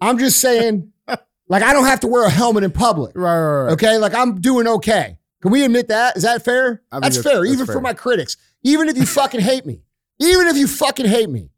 [0.00, 0.92] I'm just saying,
[1.48, 3.12] like, I don't have to wear a helmet in public.
[3.16, 3.72] Right, right, right.
[3.72, 3.98] Okay.
[3.98, 5.18] Like, I'm doing okay.
[5.42, 6.16] Can we admit that?
[6.16, 6.82] Is that fair?
[6.90, 7.74] I That's, that's- fair, that's even fair.
[7.74, 8.36] for my critics.
[8.62, 9.82] Even if you fucking hate me,
[10.20, 11.50] even if you fucking hate me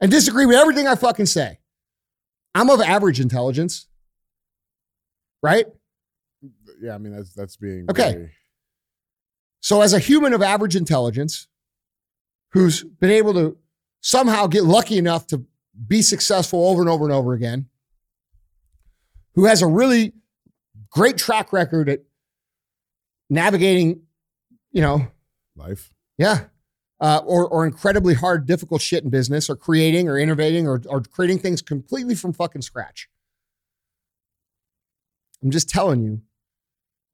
[0.00, 1.58] and disagree with everything I fucking say,
[2.54, 3.88] I'm of average intelligence,
[5.42, 5.66] right?
[6.80, 8.12] Yeah, I mean that's that's being Okay.
[8.12, 8.32] very-
[9.60, 11.48] So, as a human of average intelligence
[12.52, 13.58] who's been able to
[14.00, 15.44] somehow get lucky enough to
[15.86, 17.68] be successful over and over and over again,
[19.34, 20.12] who has a really
[20.90, 22.00] great track record at
[23.28, 24.02] navigating,
[24.72, 25.06] you know,
[25.56, 25.92] life.
[26.18, 26.44] yeah,
[27.00, 31.00] uh, or, or incredibly hard, difficult shit in business, or creating, or innovating, or, or
[31.00, 33.08] creating things completely from fucking scratch.
[35.42, 36.20] I'm just telling you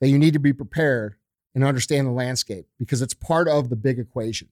[0.01, 1.17] that you need to be prepared
[1.55, 4.49] and understand the landscape because it's part of the big equation.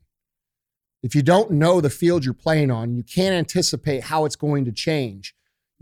[1.03, 4.65] If you don't know the field you're playing on, you can't anticipate how it's going
[4.65, 5.35] to change.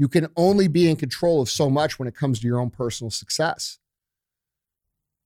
[0.03, 2.71] You can only be in control of so much when it comes to your own
[2.71, 3.79] personal success.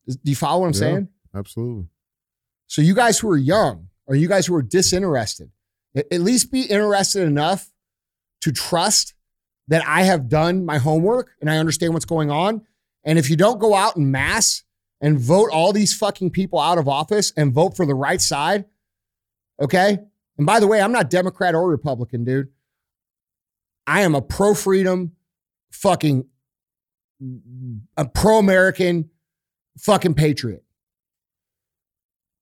[0.07, 0.79] Do you follow what I'm Yeah.
[0.79, 1.09] saying?
[1.35, 1.89] Absolutely.
[2.67, 5.51] So you guys who are young, or you guys who are disinterested,
[5.95, 7.73] at at least be interested enough
[8.43, 9.15] to trust
[9.67, 12.61] that I have done my homework and I understand what's going on.
[13.03, 14.63] And if you don't go out in mass
[15.01, 18.67] and vote all these fucking people out of office and vote for the right side,
[19.59, 20.01] okay?
[20.37, 22.53] And by the way, I'm not Democrat or Republican, dude.
[23.87, 25.13] I am a pro freedom,
[25.73, 26.27] fucking,
[27.97, 29.11] a pro American,
[29.79, 30.65] fucking patriot.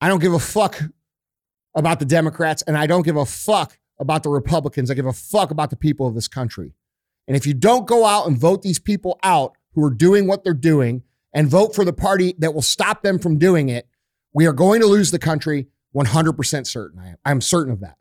[0.01, 0.81] I don't give a fuck
[1.75, 4.91] about the Democrats and I don't give a fuck about the Republicans.
[4.91, 6.73] I give a fuck about the people of this country.
[7.27, 10.45] And if you don't go out and vote these people out who are doing what
[10.45, 13.89] they're doing and vote for the party that will stop them from doing it,
[14.33, 16.99] we are going to lose the country 100% certain.
[16.99, 17.17] I am.
[17.25, 17.97] I'm certain of that.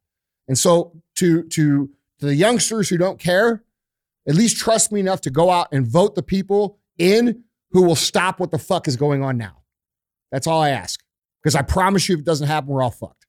[0.48, 1.90] And so to to
[2.24, 3.66] to the youngsters who don't care,
[4.26, 7.98] at least trust me enough to go out and vote the people in who will
[7.98, 9.64] stop what the fuck is going on now.
[10.32, 11.02] That's all I ask.
[11.42, 13.26] Because I promise you, if it doesn't happen, we're all fucked.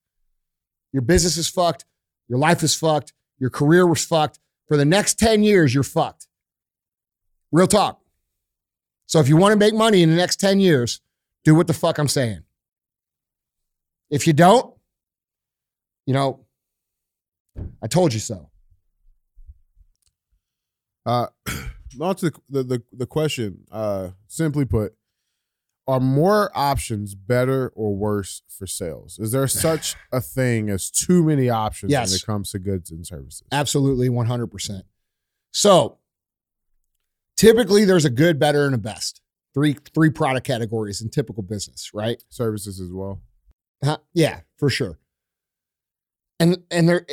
[0.92, 1.84] Your business is fucked.
[2.28, 3.12] Your life is fucked.
[3.40, 4.38] Your career was fucked.
[4.68, 6.28] For the next 10 years, you're fucked.
[7.50, 8.00] Real talk.
[9.06, 11.00] So if you want to make money in the next 10 years,
[11.42, 12.44] do what the fuck I'm saying.
[14.08, 14.72] If you don't,
[16.06, 16.44] you know,
[17.82, 18.50] I told you so.
[21.06, 21.26] Uh,
[22.00, 23.64] on to the, the the question.
[23.70, 24.94] Uh, simply put,
[25.86, 29.18] are more options better or worse for sales?
[29.18, 32.10] Is there such a thing as too many options Yes.
[32.10, 33.42] when it comes to goods and services?
[33.52, 34.82] Absolutely 100%.
[35.52, 35.98] So
[37.36, 39.20] typically there's a good, better, and a best.
[39.52, 42.20] Three three product categories in typical business, right?
[42.28, 43.20] Services as well.
[43.84, 43.98] Huh?
[44.12, 44.98] Yeah, for sure.
[46.40, 47.06] And and there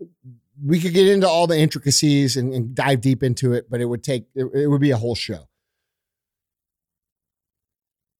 [0.64, 3.86] we could get into all the intricacies and, and dive deep into it, but it
[3.86, 5.48] would take it, it would be a whole show.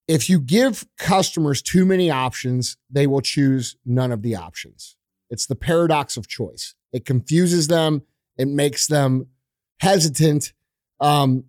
[0.06, 4.96] If you give customers too many options, they will choose none of the options.
[5.28, 6.74] It's the paradox of choice.
[6.92, 8.02] It confuses them,
[8.38, 9.26] it makes them
[9.80, 10.54] hesitant,
[11.00, 11.44] um,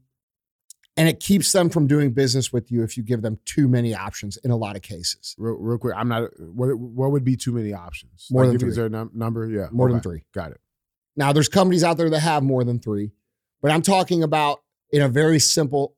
[0.97, 3.95] and it keeps them from doing business with you if you give them too many
[3.95, 5.33] options in a lot of cases.
[5.37, 6.29] Real, real quick, I'm not.
[6.37, 8.27] What what would be too many options?
[8.29, 8.69] More than give me- three.
[8.71, 9.49] Is there a num- number?
[9.49, 10.23] Yeah, More than three.
[10.33, 10.59] Got it.
[11.19, 13.11] Now, there's companies out there that have more than three,
[13.61, 15.97] but I'm talking about in a very simple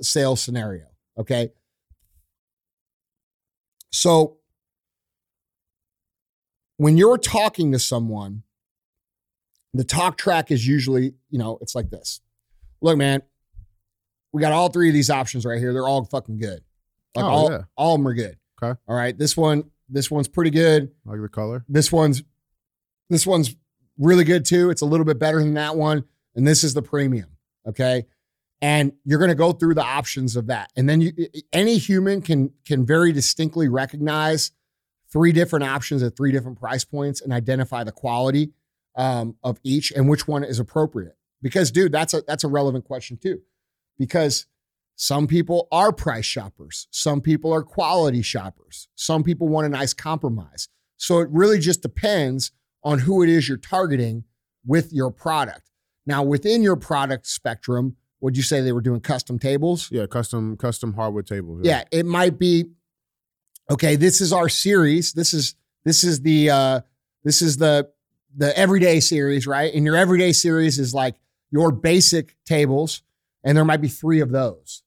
[0.00, 0.84] sales scenario.
[1.18, 1.50] Okay.
[3.90, 4.36] So,
[6.76, 8.44] when you're talking to someone,
[9.74, 12.20] the talk track is usually, you know, it's like this
[12.80, 13.22] Look, man,
[14.32, 15.72] we got all three of these options right here.
[15.72, 16.60] They're all fucking good.
[17.16, 17.62] Like Oh, all, yeah.
[17.76, 18.36] all of them are good.
[18.62, 18.78] Okay.
[18.86, 19.16] All right.
[19.18, 21.64] This one, this one's pretty good Like the color.
[21.68, 22.22] this one's
[23.10, 23.56] this one's
[23.98, 24.70] really good too.
[24.70, 27.36] It's a little bit better than that one, and this is the premium.
[27.66, 28.06] Okay,
[28.60, 31.12] and you're going to go through the options of that, and then you
[31.52, 34.52] any human can can very distinctly recognize
[35.12, 38.52] three different options at three different price points and identify the quality
[38.96, 41.16] um, of each and which one is appropriate.
[41.42, 43.42] Because, dude, that's a that's a relevant question too,
[43.98, 44.46] because
[44.94, 49.92] some people are price shoppers, some people are quality shoppers, some people want a nice
[49.92, 50.68] compromise.
[50.96, 52.52] So it really just depends
[52.84, 54.24] on who it is you're targeting
[54.66, 55.70] with your product.
[56.06, 59.88] Now, within your product spectrum, would you say they were doing custom tables?
[59.90, 61.60] Yeah, custom custom hardwood tables.
[61.64, 62.66] Yeah, it might be
[63.70, 65.12] okay, this is our series.
[65.12, 65.54] This is
[65.84, 66.80] this is the uh
[67.24, 67.90] this is the
[68.36, 69.72] the everyday series, right?
[69.74, 71.16] And your everyday series is like
[71.50, 73.02] your basic tables
[73.44, 74.82] and there might be 3 of those.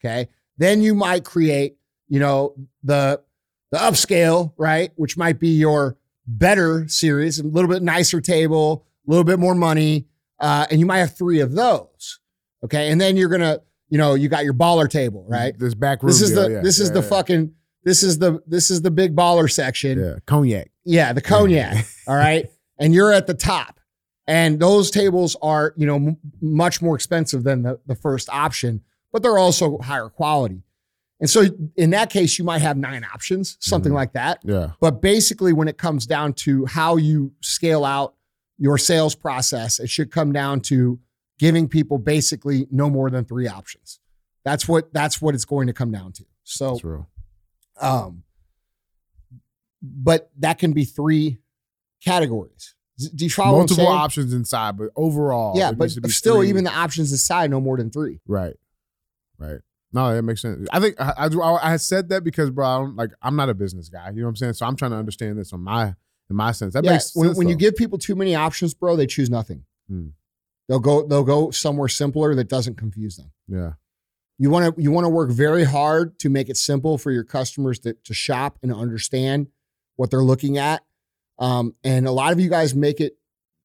[0.00, 0.28] Okay?
[0.58, 1.76] Then you might create,
[2.08, 3.22] you know, the
[3.70, 4.92] the upscale, right?
[4.96, 9.54] Which might be your better series, a little bit nicer table, a little bit more
[9.54, 10.06] money,
[10.40, 12.20] uh, and you might have three of those.
[12.64, 15.58] Okay, and then you're gonna, you know, you got your baller table, right?
[15.58, 16.10] This back room.
[16.10, 17.54] This is deal, the yeah, this is yeah, the fucking
[17.84, 19.98] this is the this is the big baller section.
[19.98, 20.70] yeah cognac.
[20.84, 21.86] Yeah, the cognac.
[22.06, 22.46] all right.
[22.78, 23.78] And you're at the top.
[24.26, 28.80] And those tables are, you know, m- much more expensive than the, the first option,
[29.12, 30.62] but they're also higher quality.
[31.22, 31.44] And so
[31.76, 33.94] in that case, you might have nine options, something Mhm.
[33.94, 34.40] like that.
[34.44, 38.16] Yeah, But basically, when it comes down to how you scale out
[38.58, 40.98] your sales process, it should come down to
[41.38, 44.00] giving people basically no more than three options.
[44.44, 46.24] That's what that's what it's going to come down to.
[46.42, 47.06] So
[47.80, 48.24] um,
[49.80, 51.38] but that can be three
[52.04, 52.74] categories.
[53.14, 56.48] Do you follow Multiple options inside, but overall, Yeah, but needs to be still, three.
[56.50, 58.20] even the options inside, no more than three.
[58.26, 58.54] Right.
[59.38, 59.60] Right.
[59.92, 60.66] No, that makes sense.
[60.72, 63.54] I think I, I, I said that because, bro, I don't, like I'm not a
[63.54, 64.08] business guy.
[64.10, 64.52] You know what I'm saying?
[64.54, 65.94] So I'm trying to understand this on my
[66.30, 66.74] in my sense.
[66.74, 67.38] That yeah, makes when, sense.
[67.38, 69.64] when you give people too many options, bro, they choose nothing.
[69.88, 70.08] Hmm.
[70.68, 73.32] They'll go they'll go somewhere simpler that doesn't confuse them.
[73.48, 73.72] yeah,
[74.38, 77.24] You want to you want to work very hard to make it simple for your
[77.24, 79.48] customers to, to shop and understand
[79.96, 80.82] what they're looking at.
[81.38, 83.16] Um, and a lot of you guys make it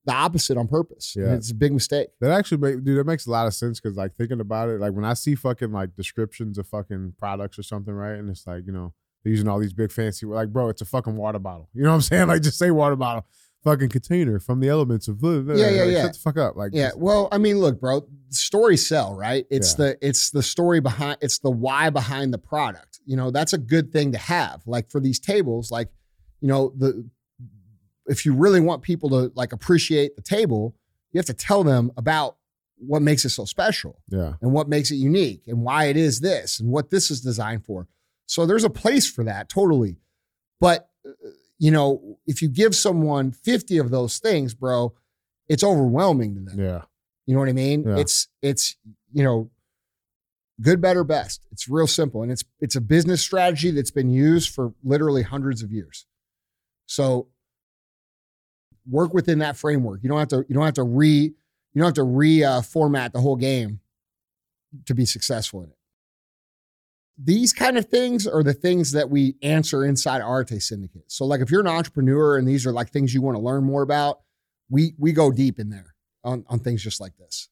[0.07, 1.15] the opposite on purpose.
[1.15, 1.33] And Yeah.
[1.35, 2.07] it's a big mistake.
[2.21, 2.97] that actually make dude.
[2.97, 5.35] That makes a lot of sense because like thinking about it, like when I see
[5.35, 8.15] fucking like descriptions of fucking products or something, right?
[8.17, 8.93] And it's like you know
[9.23, 11.69] they're using all these big fancy like, bro, it's a fucking water bottle.
[11.73, 12.27] You know what I'm saying?
[12.27, 13.25] Like just say water bottle,
[13.63, 16.01] fucking container from the elements of Yeah, yeah, like, yeah.
[16.03, 16.55] Shut the fuck up.
[16.55, 16.87] Like Yeah.
[16.87, 19.45] just- Well, I mean, look, bro, stories sell, right?
[19.49, 19.85] It's Yeah.
[19.87, 22.99] the it's the story behind it's the why behind the product.
[23.05, 24.61] You know, that's a good thing to have.
[24.65, 25.89] Like for these tables, like,
[26.39, 27.09] you know, the
[28.07, 30.75] if you really want people to like appreciate the table,
[31.11, 32.37] you have to tell them about
[32.79, 36.19] what makes it so special yeah, and what makes it unique and why it is
[36.19, 37.87] this and what this is designed for.
[38.27, 39.97] So there's a place for that, totally.
[40.59, 41.11] But uh,
[41.57, 44.93] you know, if you give someone 50 of those things, bro,
[45.47, 46.59] it's overwhelming to them.
[46.59, 46.81] yeah,
[47.25, 47.83] You know what I mean?
[47.87, 47.97] Yeah.
[47.97, 48.75] It's it's
[49.11, 49.49] you know
[50.61, 51.45] good, better, best.
[51.51, 55.63] It's real simple, and it's it's a business strategy that's been used for literally hundreds
[55.63, 56.05] of years.
[56.85, 57.27] So
[58.89, 60.01] work within that framework.
[60.03, 61.33] You don't have to you don't have to re
[61.73, 63.79] you don't have to re uh, format the whole game
[64.85, 65.77] to be successful in it.
[67.17, 71.05] These kind of things are the things that we answer inside Arte Syndicate.
[71.07, 73.63] So, like, if you're an entrepreneur and these are like things you want to learn
[73.63, 74.21] more about,
[74.69, 77.49] we we go deep in there on, on things just like this.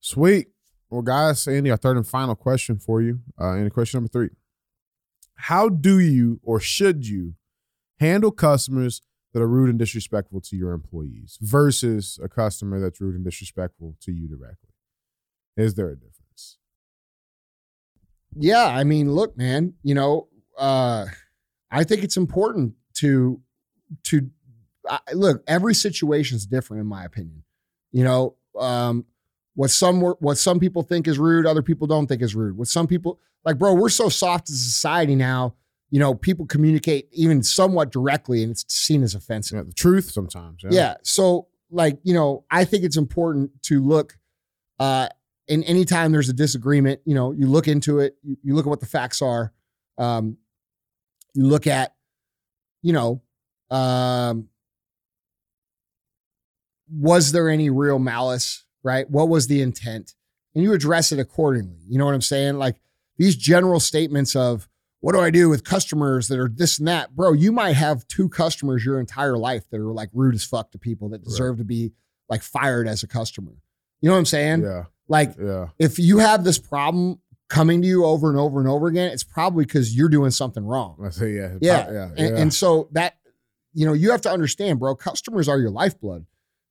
[0.00, 0.48] Sweet.
[0.88, 3.20] Well, guys, Andy, our third and final question for you.
[3.38, 4.30] Uh, and question number three.
[5.34, 7.34] How do you or should you
[7.98, 9.02] handle customers
[9.32, 13.96] that are rude and disrespectful to your employees versus a customer that's rude and disrespectful
[14.00, 14.70] to you directly?
[15.56, 16.58] Is there a difference?
[18.36, 20.28] Yeah, I mean, look, man, you know,
[20.58, 21.06] uh,
[21.70, 23.40] I think it's important to
[24.04, 24.30] to
[25.12, 25.42] look.
[25.46, 27.44] Every situation is different, in my opinion.
[27.92, 29.04] You know, um,
[29.54, 32.56] what some what some people think is rude, other people don't think is rude.
[32.56, 35.54] What some people like, bro, we're so soft as society now.
[35.90, 39.56] You know, people communicate even somewhat directly, and it's seen as offensive.
[39.56, 40.62] Yeah, the truth sometimes.
[40.70, 40.94] Yeah.
[41.02, 44.16] So, like, you know, I think it's important to look,
[44.78, 45.08] uh,
[45.48, 48.70] and anytime there's a disagreement, you know, you look into it, you, you look at
[48.70, 49.52] what the facts are.
[49.98, 50.36] Um,
[51.34, 51.92] you look at,
[52.82, 53.20] you know,
[53.70, 54.48] um,
[56.88, 59.10] was there any real malice, right?
[59.10, 60.14] What was the intent?
[60.54, 61.80] And you address it accordingly.
[61.88, 62.58] You know what I'm saying?
[62.58, 62.80] Like
[63.18, 64.68] these general statements of,
[65.00, 67.14] what do I do with customers that are this and that?
[67.16, 70.70] Bro, you might have two customers your entire life that are like rude as fuck
[70.72, 71.92] to people that deserve to be
[72.28, 73.52] like fired as a customer.
[74.00, 74.62] You know what I'm saying?
[74.62, 74.84] Yeah.
[75.08, 75.68] Like Yeah.
[75.78, 79.24] if you have this problem coming to you over and over and over again, it's
[79.24, 80.96] probably because you're doing something wrong.
[81.04, 81.56] I say yeah.
[81.60, 81.90] Yeah.
[81.90, 82.04] Yeah.
[82.16, 82.42] And, yeah.
[82.42, 83.16] and so that,
[83.72, 86.26] you know, you have to understand, bro, customers are your lifeblood.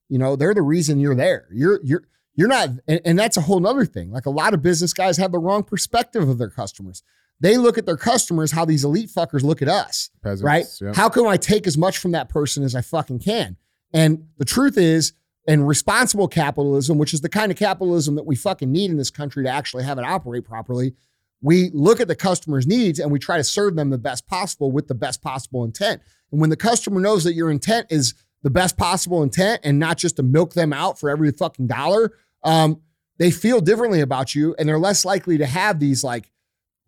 [0.07, 1.47] You know, they're the reason you're there.
[1.51, 2.03] You're, you're,
[2.35, 4.11] you're not, and, and that's a whole nother thing.
[4.11, 7.03] Like a lot of business guys have the wrong perspective of their customers.
[7.41, 10.65] They look at their customers how these elite fuckers look at us Peasants, right?
[10.81, 10.93] yeah.
[10.93, 13.57] How can I take as much from that person as I fucking can?
[13.93, 15.13] And the truth is,
[15.47, 19.09] and responsible capitalism, which is the kind of capitalism that we fucking need in this
[19.09, 20.93] country to actually have it operate properly,
[21.41, 24.71] we look at the customer's needs and we try to serve them the best possible
[24.71, 26.01] with the best possible intent.
[26.31, 28.13] And when the customer knows that your intent is
[28.43, 32.13] the best possible intent and not just to milk them out for every fucking dollar,
[32.43, 32.81] um,
[33.17, 36.31] they feel differently about you and they're less likely to have these like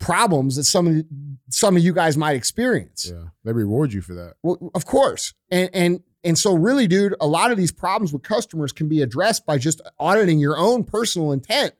[0.02, 1.06] problems that some of
[1.50, 3.10] some of you guys might experience.
[3.10, 3.30] yeah.
[3.46, 4.34] They reward you for that.
[4.44, 5.34] Well, of course.
[5.50, 9.02] And and and so really, dude, a lot of these problems with customers can be
[9.02, 11.74] addressed by just auditing your own personal intent.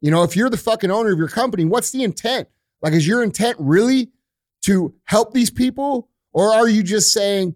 [0.00, 2.48] You know, if you're the fucking owner of your company, what's the intent?
[2.80, 4.10] Like, is your intent really
[4.62, 6.08] to help these people?
[6.32, 7.54] Or are you just saying,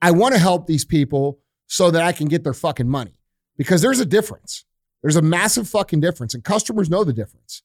[0.00, 3.18] I want to help these people so that I can get their fucking money?
[3.56, 4.64] Because there's a difference.
[5.02, 7.62] There's a massive fucking difference, and customers know the difference.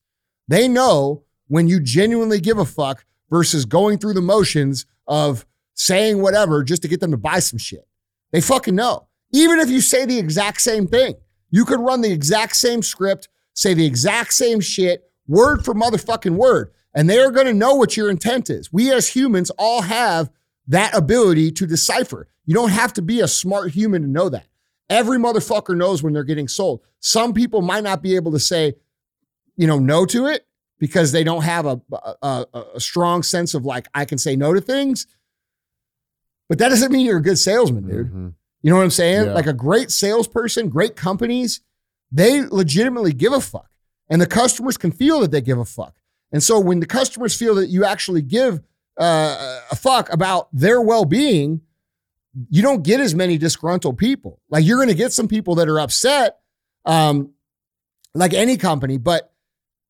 [0.48, 5.46] They know when you genuinely give a fuck versus going through the motions of
[5.76, 7.88] saying whatever just to get them to buy some shit.
[8.32, 9.08] They fucking know.
[9.32, 11.14] Even if you say the exact same thing,
[11.52, 16.38] you could run the exact same script, say the exact same shit, word for motherfucking
[16.38, 18.74] word, and they are going to know what your intent is.
[18.74, 20.32] We as humans all have
[20.70, 22.30] that ability to decipher.
[22.48, 24.48] You don't have to be a smart human to know that.
[24.90, 26.82] Every motherfucker knows when they're getting sold.
[27.00, 28.74] Some people might not be able to say,
[29.56, 30.48] you know, no to it
[30.84, 31.80] because they don't have a,
[32.22, 35.08] a, a strong sense of like, I can say no to things.
[36.50, 38.08] But that doesn't mean you're a good salesman, dude.
[38.08, 38.28] Mm-hmm.
[38.64, 39.28] You know what I'm saying?
[39.28, 39.34] Yeah.
[39.34, 41.62] Like a great salesperson, great companies,
[42.12, 43.70] they legitimately give a fuck.
[44.10, 45.96] And the customers can feel that they give a fuck.
[46.34, 48.60] And so when the customers feel that you actually give
[49.00, 51.62] uh, a fuck about their well being,
[52.50, 54.42] you don't get as many disgruntled people.
[54.50, 56.40] Like you're going to get some people that are upset,
[56.84, 57.32] um,
[58.14, 58.98] like any company.
[58.98, 59.33] But,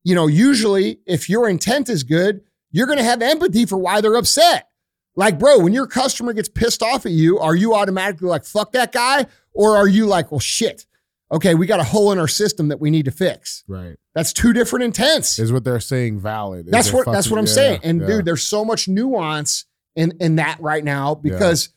[0.03, 2.41] you know, usually if your intent is good,
[2.71, 4.67] you're going to have empathy for why they're upset.
[5.15, 8.71] Like, bro, when your customer gets pissed off at you, are you automatically like, fuck
[8.71, 9.27] that guy?
[9.53, 10.87] Or are you like, well, shit,
[11.31, 13.63] okay, we got a hole in our system that we need to fix?
[13.67, 13.97] Right.
[14.15, 15.37] That's two different intents.
[15.37, 16.67] Is what they're saying valid?
[16.67, 17.79] Is That's what that's what I'm yeah, saying.
[17.83, 18.07] And yeah.
[18.07, 21.69] dude, there's so much nuance in in that right now because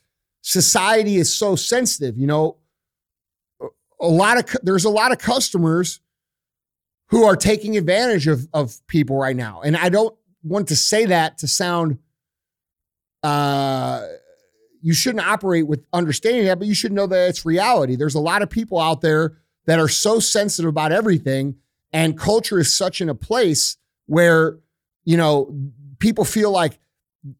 [0.42, 2.18] society is so sensitive.
[2.18, 2.56] You know,
[4.00, 6.00] a lot of there's a lot of customers
[7.08, 11.06] who are taking advantage of of people right now, and I don't want to say
[11.06, 11.98] that to sound.
[13.22, 14.02] Uh,
[14.82, 17.96] you shouldn't operate with understanding that, but you should know that it's reality.
[17.96, 21.56] There's a lot of people out there that are so sensitive about everything,
[21.92, 23.76] and culture is such in a place
[24.06, 24.58] where
[25.04, 25.52] you know
[25.98, 26.78] people feel like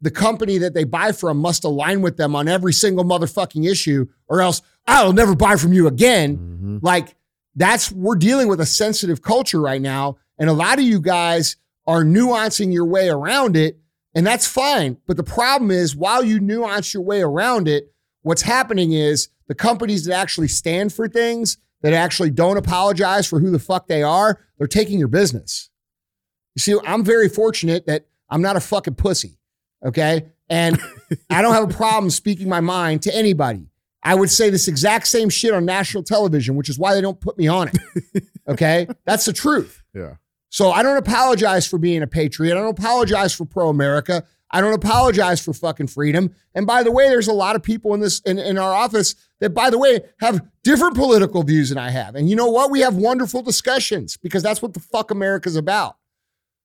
[0.01, 4.07] the company that they buy from must align with them on every single motherfucking issue,
[4.27, 6.37] or else I'll never buy from you again.
[6.39, 6.83] Mhm.
[6.83, 7.14] Like
[7.57, 11.57] that's we're dealing with a sensitive culture right now, and a lot of you guys
[11.87, 13.79] are nuancing your way around it,
[14.15, 14.99] and that's fine.
[15.07, 17.93] But the problem is, while you nuance your way around it,
[18.23, 23.39] what's happening is the companies that actually stand for things that actually don't apologize for
[23.39, 25.71] who the fuck they are, they're taking your business.
[26.55, 29.39] You see, I'm very fortunate that I'm not a fucking pussy.
[29.85, 30.27] Okay.
[30.49, 30.81] And
[31.31, 33.69] I don't have a problem speaking my mind to anybody.
[34.03, 37.20] I would say this exact same shit on national television, which is why they don't
[37.20, 38.24] put me on it.
[38.49, 38.86] Okay.
[39.05, 39.82] That's the truth.
[39.92, 40.14] Yeah.
[40.51, 42.53] So I don't apologize for being a patriot.
[42.53, 44.24] I don't apologize for pro America.
[44.51, 46.32] I don't apologize for fucking freedom.
[46.55, 49.16] And by the way, there's a lot of people in this in, in our office
[49.40, 52.14] that, by the way, have different political views than I have.
[52.14, 52.70] And you know what?
[52.70, 55.97] We have wonderful discussions because that's what the fuck America's about.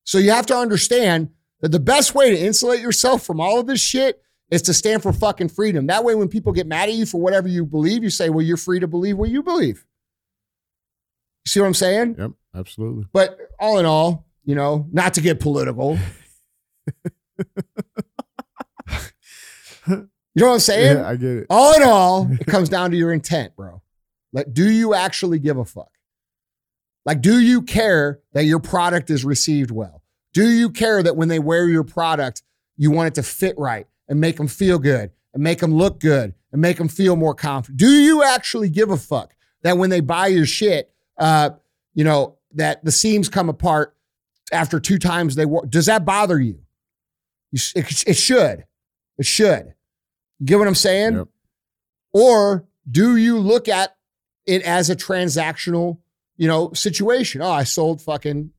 [0.04, 1.30] So you have to understand
[1.60, 4.22] that the best way to insulate yourself from all of this shit
[4.52, 5.86] is to stand for fucking freedom.
[5.86, 8.44] That way, when people get mad at you for whatever you believe, you say, well,
[8.44, 9.86] you're free to believe what you believe.
[11.46, 12.16] You see what I'm saying?
[12.18, 12.32] Yep.
[12.54, 13.06] Absolutely.
[13.14, 15.98] But all in all, you know, not to get political.
[19.88, 20.98] you know what I'm saying?
[20.98, 21.46] Yeah, I get it.
[21.48, 23.80] all in all, it comes down to your intent, bro.
[24.34, 25.88] Like, do you actually give a fuck?
[27.06, 30.02] Like, do you care that your product is received well?
[30.34, 32.42] Do you care that when they wear your product,
[32.76, 35.98] you want it to fit right and make them feel good and make them look
[35.98, 37.78] good and make them feel more confident?
[37.78, 41.50] Do you actually give a fuck that when they buy your shit, uh,
[41.94, 43.96] you know, that the seams come apart
[44.52, 45.64] after two times they wore?
[45.64, 46.60] Does that bother you?
[47.52, 48.66] you it, it should.
[49.16, 49.72] It should.
[50.40, 51.14] You get what I'm saying?
[51.14, 51.28] Yep.
[52.12, 53.96] Or do you look at
[54.44, 56.00] it as a transactional,
[56.36, 57.40] you know, situation?
[57.40, 58.50] Oh, I sold fucking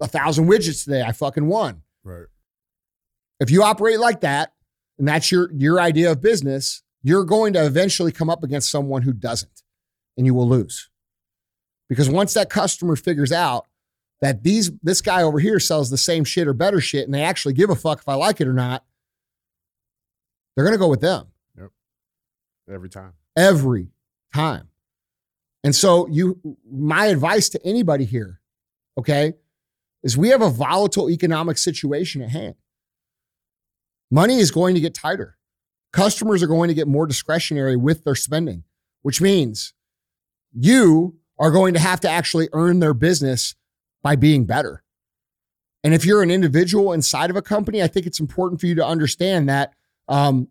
[0.00, 1.02] a thousand widgets today.
[1.02, 1.82] I fucking won.
[2.02, 2.26] Right.
[3.40, 4.52] If you operate like that,
[4.98, 9.02] and that's your your idea of business, you're going to eventually come up against someone
[9.02, 9.62] who doesn't,
[10.16, 10.90] and you will lose.
[11.88, 13.66] Because once that customer figures out
[14.20, 17.22] that these this guy over here sells the same shit or better shit, and they
[17.22, 18.84] actually give a fuck if I like it or not,
[20.54, 21.70] they're gonna go with them Yep.
[22.70, 23.12] Every time.
[23.36, 23.88] every
[24.34, 24.68] time.
[25.62, 28.40] And so you my advice to anybody here,
[28.98, 29.34] okay,
[30.02, 32.56] is we have a volatile economic situation at hand.
[34.10, 35.36] Money is going to get tighter.
[35.92, 38.64] Customers are going to get more discretionary with their spending,
[39.02, 39.72] which means
[40.52, 43.54] you are going to have to actually earn their business
[44.02, 44.82] by being better.
[45.84, 48.74] And if you're an individual inside of a company, I think it's important for you
[48.76, 49.72] to understand that
[50.08, 50.48] um,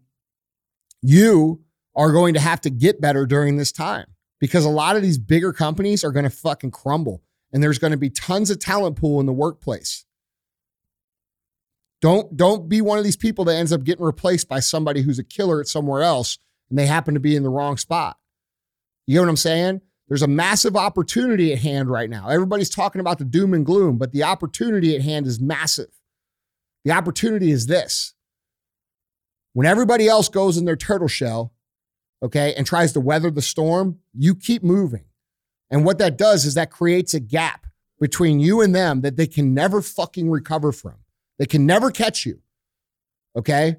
[1.01, 1.61] you
[1.95, 4.05] are going to have to get better during this time
[4.39, 7.91] because a lot of these bigger companies are going to fucking crumble and there's going
[7.91, 10.05] to be tons of talent pool in the workplace.
[12.01, 15.19] Don't don't be one of these people that ends up getting replaced by somebody who's
[15.19, 16.37] a killer at somewhere else
[16.69, 18.17] and they happen to be in the wrong spot.
[19.05, 19.81] You know what I'm saying?
[20.07, 22.29] There's a massive opportunity at hand right now.
[22.29, 25.89] Everybody's talking about the doom and gloom, but the opportunity at hand is massive.
[26.85, 28.13] The opportunity is this.
[29.53, 31.53] When everybody else goes in their turtle shell,
[32.23, 35.05] okay, and tries to weather the storm, you keep moving.
[35.69, 37.65] And what that does is that creates a gap
[37.99, 40.95] between you and them that they can never fucking recover from.
[41.39, 42.41] They can never catch you.
[43.35, 43.77] Okay?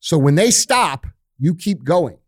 [0.00, 1.06] So when they stop,
[1.38, 2.18] you keep going.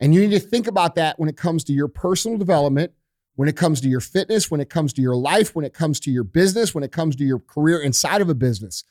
[0.00, 2.92] And you need to think about that when it comes to your personal development,
[3.36, 5.98] when it comes to your fitness, when it comes to your life, when it comes
[6.00, 8.84] to your business, when it comes to your career inside of a business.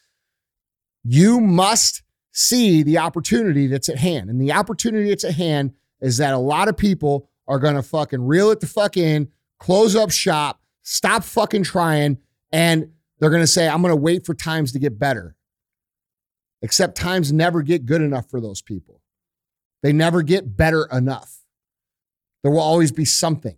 [1.04, 4.30] You must see the opportunity that's at hand.
[4.30, 7.84] And the opportunity that's at hand is that a lot of people are going to
[7.84, 12.18] fucking reel it the fuck in, close up shop, stop fucking trying,
[12.52, 12.92] and
[13.24, 15.38] they're going to say, I'm going to wait for times to get better.
[16.62, 19.00] Except times never get good enough for those people.
[19.82, 21.40] They never get better enough.
[22.42, 23.56] There will always be something.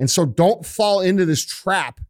[0.00, 2.00] And so don't fall into this trap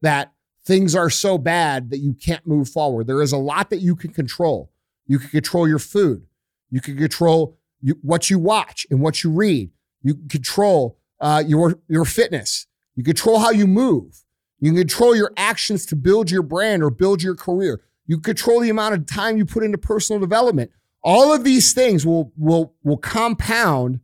[0.00, 0.32] that
[0.64, 3.08] things are so bad that you can't move forward.
[3.08, 4.70] There is a lot that you can control.
[5.08, 6.24] You can control your food.
[6.70, 9.72] You can control you, what you watch and what you read.
[10.04, 12.68] You can control uh, your, your fitness.
[12.94, 14.23] You control how you move.
[14.64, 17.82] You can control your actions to build your brand or build your career.
[18.06, 20.70] You control the amount of time you put into personal development.
[21.02, 24.00] All of these things will, will, will compound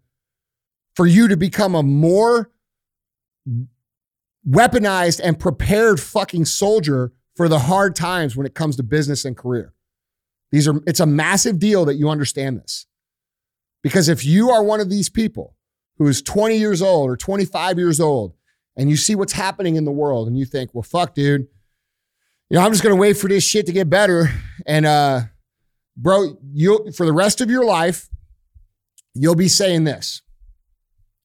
[0.95, 2.51] for you to become a more
[4.47, 9.39] weaponized and prepared fucking soldier for the hard times when it comes to business and
[9.39, 9.73] career.
[10.53, 12.85] These are it's a massive deal that you understand this.
[13.83, 15.57] Because if you are one of these people
[15.97, 18.35] who is 20 years old or 25 years old
[18.77, 21.49] and you see what's happening in the world and you think, "Well, fuck, dude.
[22.49, 24.31] You know, I'm just going to wait for this shit to get better."
[24.67, 25.23] And uh
[25.97, 28.11] bro, you for the rest of your life
[29.15, 30.23] you'll be saying this.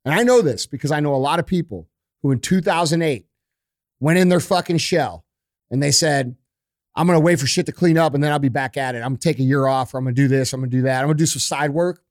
[0.03, 1.87] And I know this because I know a lot of people
[2.21, 3.25] who in 2008
[3.99, 5.25] went in their fucking shell
[5.71, 6.35] and they said,
[6.95, 8.95] I'm going to wait for shit to clean up and then I'll be back at
[8.95, 8.99] it.
[8.99, 10.69] I'm going to take a year off or I'm going to do this, I'm going
[10.69, 10.99] to do that.
[10.99, 12.01] I'm going to do some side work.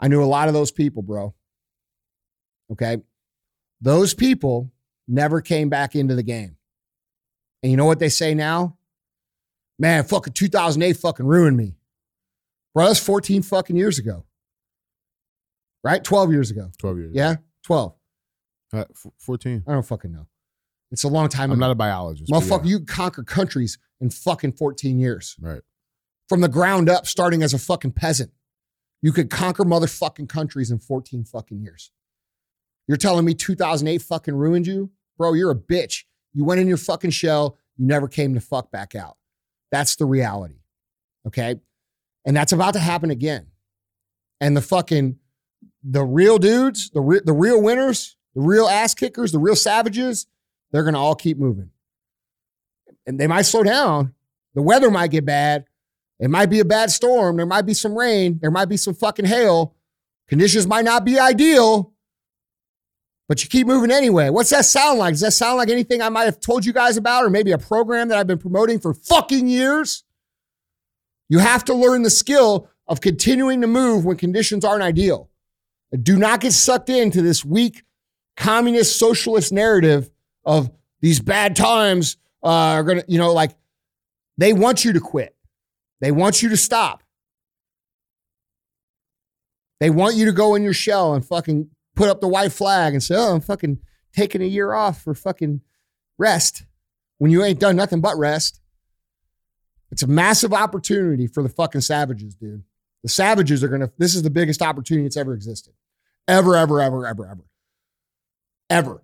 [0.00, 1.34] I knew a lot of those people, bro.
[2.72, 2.98] Okay.
[3.80, 4.72] Those people
[5.06, 6.56] never came back into the game.
[7.62, 8.76] And you know what they say now?
[9.78, 11.76] Man, fucking 2008 fucking ruined me.
[12.74, 14.24] Bro, that's 14 fucking years ago.
[15.84, 16.02] Right?
[16.02, 16.70] 12 years ago.
[16.78, 17.12] 12 years.
[17.14, 17.36] Yeah?
[17.64, 17.94] 12.
[18.72, 19.64] Uh, f- 14.
[19.66, 20.26] I don't fucking know.
[20.90, 21.66] It's a long time I'm ago.
[21.66, 22.30] not a biologist.
[22.30, 22.70] Motherfucker, yeah.
[22.70, 25.36] you conquer countries in fucking 14 years.
[25.40, 25.62] Right.
[26.28, 28.32] From the ground up, starting as a fucking peasant.
[29.00, 31.92] You could conquer motherfucking countries in 14 fucking years.
[32.88, 34.90] You're telling me 2008 fucking ruined you?
[35.18, 36.04] Bro, you're a bitch.
[36.32, 37.58] You went in your fucking shell.
[37.76, 39.16] You never came to fuck back out.
[39.70, 40.60] That's the reality.
[41.26, 41.60] Okay.
[42.24, 43.48] And that's about to happen again.
[44.40, 45.18] And the fucking,
[45.82, 50.26] the real dudes, the, re- the real winners, the real ass kickers, the real savages,
[50.72, 51.70] they're going to all keep moving.
[53.06, 54.14] And they might slow down.
[54.54, 55.64] The weather might get bad.
[56.20, 57.36] It might be a bad storm.
[57.36, 58.38] There might be some rain.
[58.40, 59.74] There might be some fucking hail.
[60.28, 61.92] Conditions might not be ideal,
[63.28, 64.30] but you keep moving anyway.
[64.30, 65.12] What's that sound like?
[65.12, 67.58] Does that sound like anything I might have told you guys about, or maybe a
[67.58, 70.04] program that I've been promoting for fucking years?
[71.28, 75.28] You have to learn the skill of continuing to move when conditions aren't ideal.
[76.02, 77.82] Do not get sucked into this weak
[78.36, 80.10] communist socialist narrative
[80.44, 80.70] of
[81.00, 83.52] these bad times uh, are going to, you know, like
[84.38, 85.36] they want you to quit.
[86.00, 87.02] They want you to stop.
[89.80, 91.68] They want you to go in your shell and fucking
[91.98, 93.80] put up the white flag and say, oh, I'm fucking
[94.14, 95.60] taking a year off for fucking
[96.16, 96.64] rest
[97.18, 98.60] when you ain't done nothing but rest.
[99.90, 102.62] It's a massive opportunity for the fucking savages, dude.
[103.02, 105.74] The savages are going to, this is the biggest opportunity that's ever existed.
[106.28, 107.44] Ever, ever, ever, ever, ever.
[108.70, 109.02] Ever,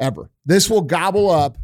[0.00, 0.30] ever.
[0.44, 1.58] This will gobble up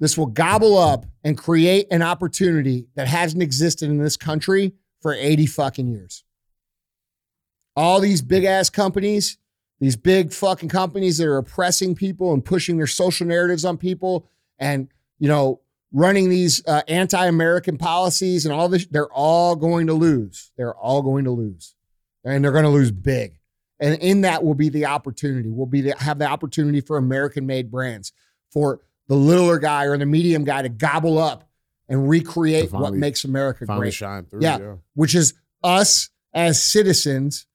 [0.00, 5.12] this will gobble up and create an opportunity that hasn't existed in this country for
[5.12, 6.22] 80 fucking years.
[7.78, 9.38] All these big ass companies,
[9.78, 14.28] these big fucking companies that are oppressing people and pushing their social narratives on people
[14.58, 14.88] and,
[15.20, 15.60] you know,
[15.92, 20.50] running these uh, anti American policies and all this, they're all going to lose.
[20.56, 21.76] They're all going to lose.
[22.24, 23.38] And they're going to lose big.
[23.78, 25.48] And in that will be the opportunity.
[25.48, 28.12] Will be to have the opportunity for American made brands,
[28.50, 31.48] for the littler guy or the medium guy to gobble up
[31.88, 34.40] and recreate To what makes America great, shine through.
[34.42, 34.74] Yeah.
[34.94, 37.46] which is us as citizens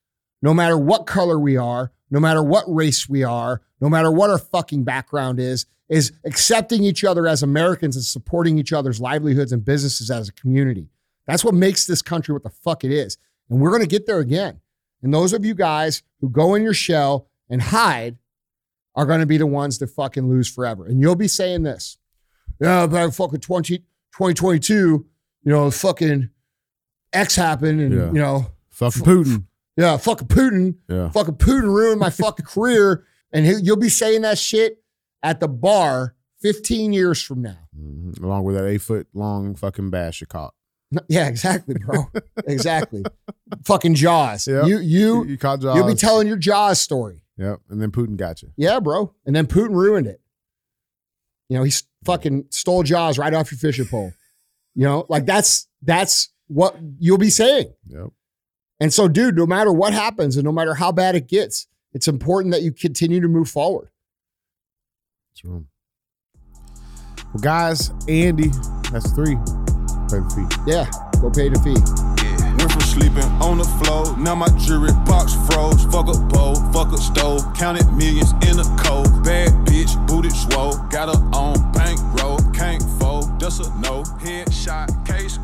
[0.43, 4.29] no matter what color we are, no matter what race we are, no matter what
[4.29, 9.51] our fucking background is, is accepting each other as Americans and supporting each other's livelihoods
[9.51, 10.89] and businesses as a community.
[11.25, 13.17] That's what makes this country what the fuck it is.
[13.49, 14.59] And we're going to get there again.
[15.01, 18.17] And those of you guys who go in your shell and hide
[18.95, 20.85] are going to be the ones that fucking lose forever.
[20.85, 21.97] And you'll be saying this,
[22.61, 24.75] yeah, but fucking 20, 2022,
[25.45, 26.29] you know, fucking
[27.11, 28.07] X happened and, Yeah.
[28.07, 29.45] you know, Fucking Putin.
[29.77, 31.09] Yeah, fucking Putin, Yeah.
[31.11, 33.05] fucking Putin ruined my fucking career.
[33.31, 34.83] And he- you'll be saying that shit
[35.23, 37.57] at the bar 15 years from now.
[37.77, 38.21] Mhm.
[38.21, 40.53] Along with that eight foot long fucking bash you caught.
[41.09, 42.05] Yeah, exactly, bro.
[42.45, 43.03] exactly.
[43.65, 44.47] fucking Jaws.
[44.47, 44.67] Yep.
[44.67, 45.75] You, you, you caught Jaws.
[45.75, 47.21] you'll be telling your Jaws story.
[47.37, 47.61] Yep.
[47.69, 48.51] And then Putin got you.
[48.57, 49.11] Yeah, bro.
[49.25, 50.21] And then Putin ruined it.
[51.49, 51.71] You know, he
[52.05, 54.13] fucking stole Jaws right off your fishing pole.
[54.75, 57.73] You know, like that's that's what you'll be saying.
[57.87, 58.07] Yep.
[58.83, 62.09] And so, dude, no matter what happens and no matter how bad it gets, it's
[62.09, 63.87] important that you continue to move forward.
[65.37, 65.65] True.
[67.33, 68.51] Well, guys, Andy,
[68.91, 69.37] that's three.
[70.09, 70.59] Play the feet.
[70.67, 71.79] Yeah, go pay the fee.
[72.27, 72.57] Yeah.
[72.57, 75.85] Went from sleeping on the floor, now my jewelry box froze.
[75.85, 79.23] Fuck a bowl, fuck a stove, counted millions in a cold.
[79.23, 84.03] Bad bitch, booted swole, got her on bankroll, can't fold, that's a no.
[84.19, 85.37] Headshot, case